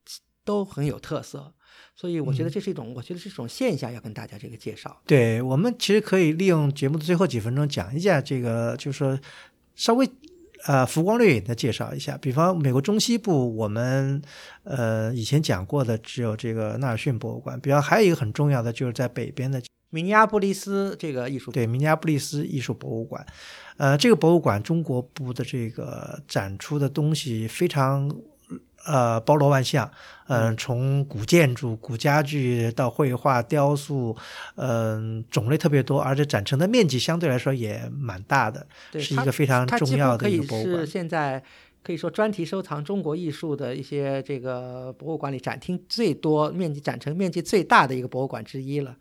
[0.43, 1.53] 都很有特色。
[1.95, 5.01] 所以，我觉得这是一种，我觉得是一种现象，要跟大家这个介绍。
[5.05, 9.19] 对我们其实可以利用节目的最后几分钟讲一下这个，就是说
[9.75, 10.09] 稍微。
[10.68, 14.22] 呃，浮光掠影的介绍一下，比方美国中西部，我们
[14.63, 23.26] 呃以前讲过的只有这个纳尔逊博物馆，比方还有一个很重要的就是在北边的明尼阿布利斯这个艺术对明尼阿布利斯艺术博物馆，
[23.78, 28.11] 呃，这个博物馆中国部的这个展出的东西非常。
[28.88, 29.91] 呃，包罗万象，
[30.27, 34.17] 嗯，从古建筑、古家具到绘画、雕塑，
[34.55, 40.88] 嗯，种类特别多，而且展成的面积相对来说也蛮大的，是一个非常重要的一个博物馆。
[40.88, 41.43] 现在。
[41.88, 48.93] 可以说，专题收藏中国艺术的一些这个博物馆里展厅最多、面积展陈面积最大的一个博物馆之一了。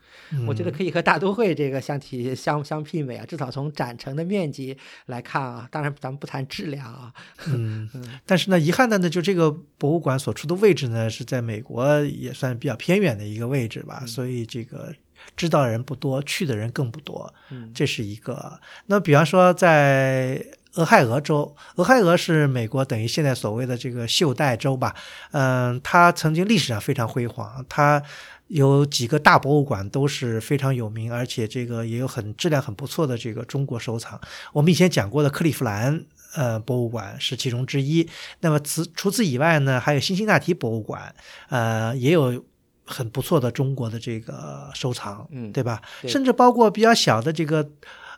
[0.46, 4.76] 我觉得可以和大都会这个相提相相媲美啊，至少从展陈的面积
[5.06, 5.68] 来看啊。
[5.72, 7.12] 当然，咱们不谈质量啊。
[7.48, 7.90] 嗯，
[8.24, 14.94] 但是呢，遗憾的呢，就这个博物馆所处的位置呢，是在美国也算比较偏远的一个位置吧，所以这个
[15.36, 17.34] 知道的人不多，去的人更不多。
[17.50, 18.60] 嗯，这是一个。
[18.86, 20.40] 那比方说在。
[20.76, 24.94] 俄亥俄州，俄亥俄是美国等于现在所谓的这个袖带州吧？
[25.32, 28.02] 嗯，它曾经历史上非常辉煌，它
[28.48, 34.20] 有几个大博物馆都是非常有名，而且这个也有很质量很不错的这个中国收藏。
[34.52, 36.04] 我们以前讲过的克利夫兰
[36.34, 38.06] 呃博物馆是其中之一。
[38.40, 41.14] 那么此除此以外呢，还有辛辛那提博物馆，
[41.48, 42.44] 呃，也有
[42.84, 45.80] 很不错的中国的这个收藏，嗯，对吧？
[46.06, 47.66] 甚至包括比较小的这个。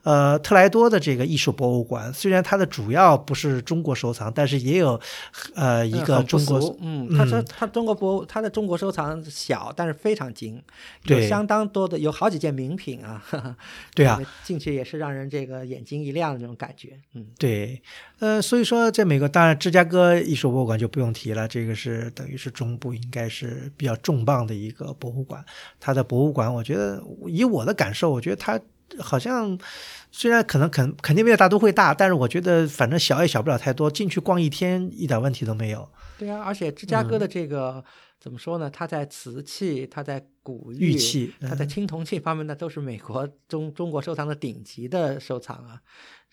[0.03, 4.99] 呃，特莱多的这个艺术博物馆，虽然它的主要不是中国收藏，但是也有，
[5.55, 10.63] 呃，一个中国，嗯，他说他中国博，他的中国收藏小，但是非常精，
[11.05, 13.23] 有相当多的，有好几件名品啊，
[13.95, 17.83] 对啊，进去也是让人这个眼睛一亮的那种感觉，嗯，对，
[18.21, 25.45] 呃，所以说在美国，当然芝加哥艺术博物馆就不用提了，这个是等于是中部应该是比较重磅的一个博物馆，
[25.79, 28.59] 它的博物馆，我觉得以我的感受，我觉得它。
[28.99, 29.59] 好像
[30.11, 35.89] 虽然可能肯肯定没有大都会大，但是我觉得反正小也小不了太多，进去逛一天一点问题都没有。
[36.18, 37.84] 对啊，而且芝加哥的这个
[38.18, 38.68] 怎么说呢？
[38.70, 45.80] 它在瓷器、它在古玉器、它在青铜器方面呢，都是美国中中国收藏的顶级的收藏啊。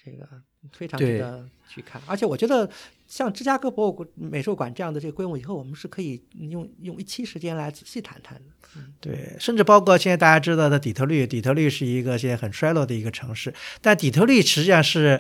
[0.06, 0.28] 这个
[0.72, 2.70] 非常值得去看，而且我觉得
[3.08, 8.82] 像芝加哥博物馆美术馆这样的这个规模，以后我们是可以用用一期时间来仔细谈谈的。
[9.00, 15.20] 对，甚至包括现在大家知道的底特律，底特律是一个现在很衰落的一个城市，但底特律实际上是。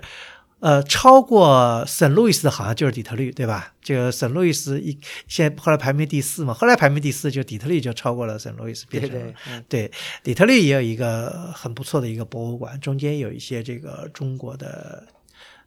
[0.61, 3.73] 呃，超过圣路易斯的好像就是底特律，对吧？
[3.83, 4.97] 这个圣路易斯一
[5.27, 9.33] 现在后来排名第四嘛，后来排名第四就底特律就超过了圣路易斯，变成了
[9.69, 9.91] 对
[10.23, 15.05] 底特律也有一个很不错的一个博物馆，中间有一些这个中国的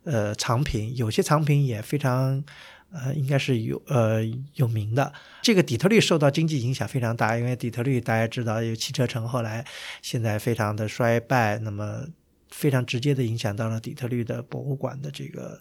[0.03, 2.43] 呃藏品，有些藏品也非常
[2.91, 4.21] 呃应该是有呃
[4.55, 5.13] 有名的。
[5.43, 9.65] 这个底特律受到经济影响非常大，因为底特律大家知道有汽车城，后来
[10.03, 12.07] 现在非常的衰败，那么。
[12.51, 15.61] 非常直接的影响到了底特律的博物馆的这个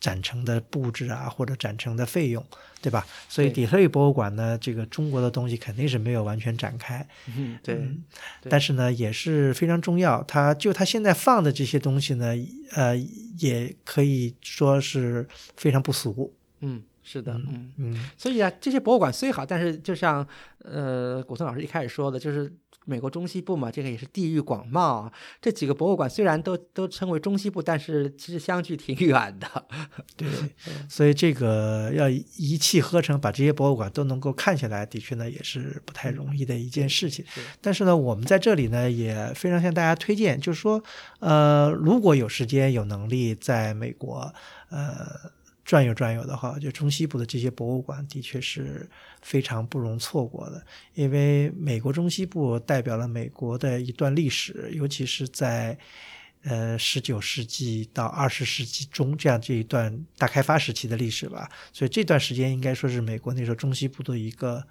[0.00, 2.44] 展陈的布置啊，或者展陈的费用，
[2.80, 3.06] 对吧？
[3.28, 7.06] 所以底特律博物馆呢，这个中国的东西肯定是没有完全展开。
[7.36, 7.80] 嗯，对。
[8.50, 10.20] 但是呢，也是非常重要。
[10.24, 12.34] 它就它现在放的这些东西呢，
[12.72, 12.96] 呃，
[13.38, 16.34] 也可以说是非常不俗。
[16.60, 18.10] 嗯，是的，嗯嗯。
[18.16, 20.26] 所以啊，这些博物馆虽好，但是就像
[20.58, 22.52] 呃，古森老师一开始说的，就是。
[22.84, 25.08] 美国中西部嘛，这个也是地域广袤。
[25.40, 29.46] 这几个博物馆虽然都都称为中西部，但是其实相距挺远的。
[30.18, 30.28] 对，
[30.88, 37.24] 所以这个要一气呵成把这些博物馆都能够看下来，的确呢也是不太容易的一件事情。
[37.60, 40.82] 但是呢，我们在这里呢也非常向大家推荐，就是说，
[41.20, 44.34] 呃，如果有时间有能力在美国，
[44.70, 45.30] 呃。
[45.64, 48.88] 转悠转悠的话，就中西部的这些博物馆的确是
[49.22, 55.78] 非常不容错过的，因为美国中西部代表了美国的一段历史，尤其是在
[56.42, 64.64] 呃十九世纪到二十世纪中这样这一段大开发时期的历史吧，所以这段时间应该说是美国那时候中西部的一个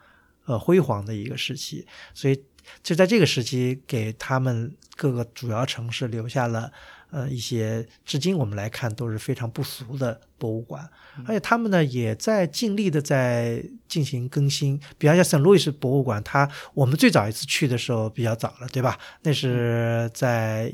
[0.45, 2.43] 呃辉煌的一个时期，所以
[2.83, 6.73] 就在这个时期给他们各个主要城市留下了。
[7.11, 10.89] 呃，一些至今我们来看都是非常不俗的博物馆，
[11.27, 14.79] 而且他们呢也在尽力的在进行更新。
[14.97, 18.97] 比方像圣路易斯博物馆，它我们最早一次去的时候比较早了，对吧？
[19.23, 20.73] 那是在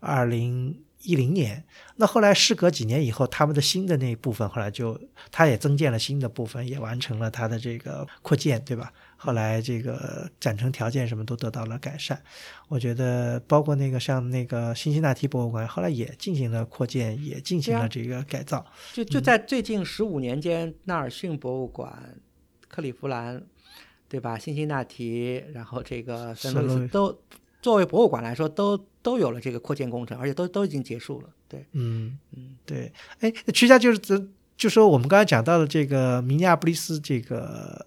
[0.00, 1.64] 二零一零年。
[1.96, 4.98] 那后来事隔几年以后，他们的新的那一部分后来就，
[5.30, 8.92] 它也增建了新的部分，也完成了它的这个扩建，对吧？
[9.24, 12.20] 后来这个展成条件什么都得到了改善，
[12.66, 18.66] 我觉得包括那个像那个辛辛那提博物馆，后来也进行了扩建，也进行了这个改造。
[18.92, 22.18] 就就在最近十五年间，纳尔逊博物馆、
[22.66, 23.40] 克利夫兰，
[24.08, 24.36] 对吧？
[24.36, 27.16] 辛辛那提，然后这个圣路易斯都
[27.60, 31.28] 作为博物馆来说，都都有了这个扩建工程，而且都都已经结束了。
[31.46, 32.92] 对，嗯嗯，对。
[33.20, 34.00] 哎，曲家就是
[34.56, 37.86] 就说我们刚才讲到的这个明尼阿布利斯这个。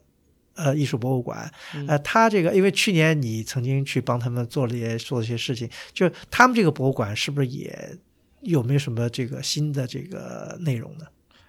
[0.55, 1.51] 呃，艺术博物馆，
[1.87, 7.97] 呃，他这个，因为去年你曾经去帮他们做了些做了些事情，就是他们这个博物馆是不是也
[8.41, 11.05] 有没有什么这个新的这个内容呢？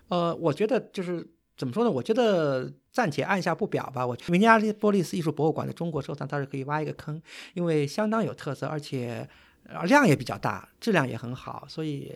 [0.08, 1.26] 呃，我觉得就是
[1.56, 1.90] 怎么说呢？
[1.90, 4.06] 我觉得暂且按下不表吧。
[4.06, 7.22] 我明尼阿波利斯艺术博物馆的中国收藏倒是可以挖一个坑，
[7.54, 9.28] 因为相当有特色，而且
[9.84, 12.12] 量也比较大，质量也很好，所以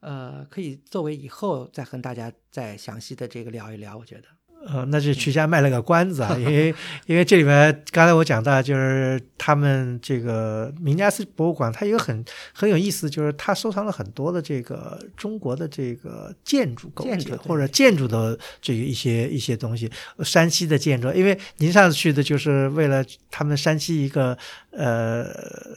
[0.00, 3.96] 呃，可以作为以后再和大家再详细的这个聊一聊。
[3.96, 4.37] 我觉得。
[4.66, 6.74] 呃，那就曲家卖了个关子啊，因为
[7.06, 19.90] 因为这里面刚才我讲到，就是他们这个明尼阿斯博物馆，它有很很有意思，就是它收藏了很多的这个中国的这个建筑构件或者建筑的这个一些一些东西，
[20.24, 21.10] 山西的建筑。
[21.12, 24.36] 因为您上次去的就是为了他们山西一个
[24.78, 25.26] 呃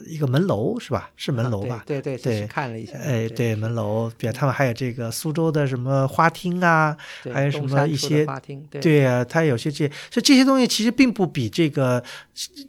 [0.05, 1.09] 一个门楼是吧？
[1.15, 1.83] 是门楼吧？
[1.87, 2.93] 对对对，看了一下。
[2.99, 6.95] 哎，对门楼，比如他们还有这个苏州的什么花厅啊，
[7.33, 8.63] 还有什么一些花厅。
[8.69, 12.03] 对呀，它有些这，所以这些东西其实并不比这个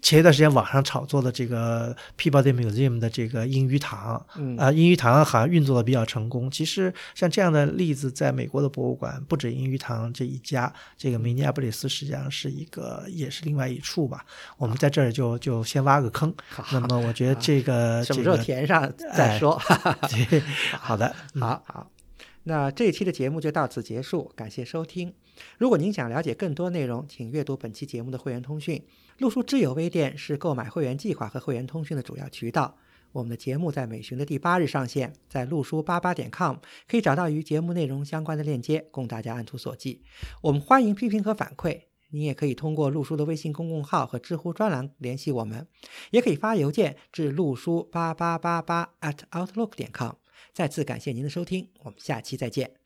[0.01, 4.25] 前一段时间网上炒作的这个 Peabody Museum 的这个英语堂，
[4.57, 6.51] 啊，英语堂好像运作的比较成功。
[6.51, 14.25] 其实像这样的例子，在美国的博物馆不止英语堂这一家，这个明尼阿布里斯实际上是一个，也是另外一处吧。
[14.57, 16.22] 我们在这儿就就先挖个坑。
[16.73, 19.59] 那么我觉得这个 什么时候填上再说。
[20.79, 21.91] 好的，好好。
[22.45, 25.15] 那这一期的节目就到此结束，感谢收听。
[25.59, 28.85] 如果您想了解更多内容，请阅读本期节目的会员通讯。
[29.19, 32.77] 陆书知友微店是购买会员计划和会员通讯的主要渠道。
[33.13, 36.57] 我们的节目在每旬的第八日上线，在陆书八八点 com
[36.89, 40.01] 可以找到与节目内容相关的链接，供大家按图索骥。
[40.41, 41.83] 我们欢迎批评和反馈，
[42.13, 45.67] 您也可以通过陆叔的微信公众号和知乎专栏联系我们，
[46.11, 50.13] 也可以发邮件至陆叔八八八八 at outlook 点 com。
[50.53, 52.73] 再次感谢您的收听，我们下期再见。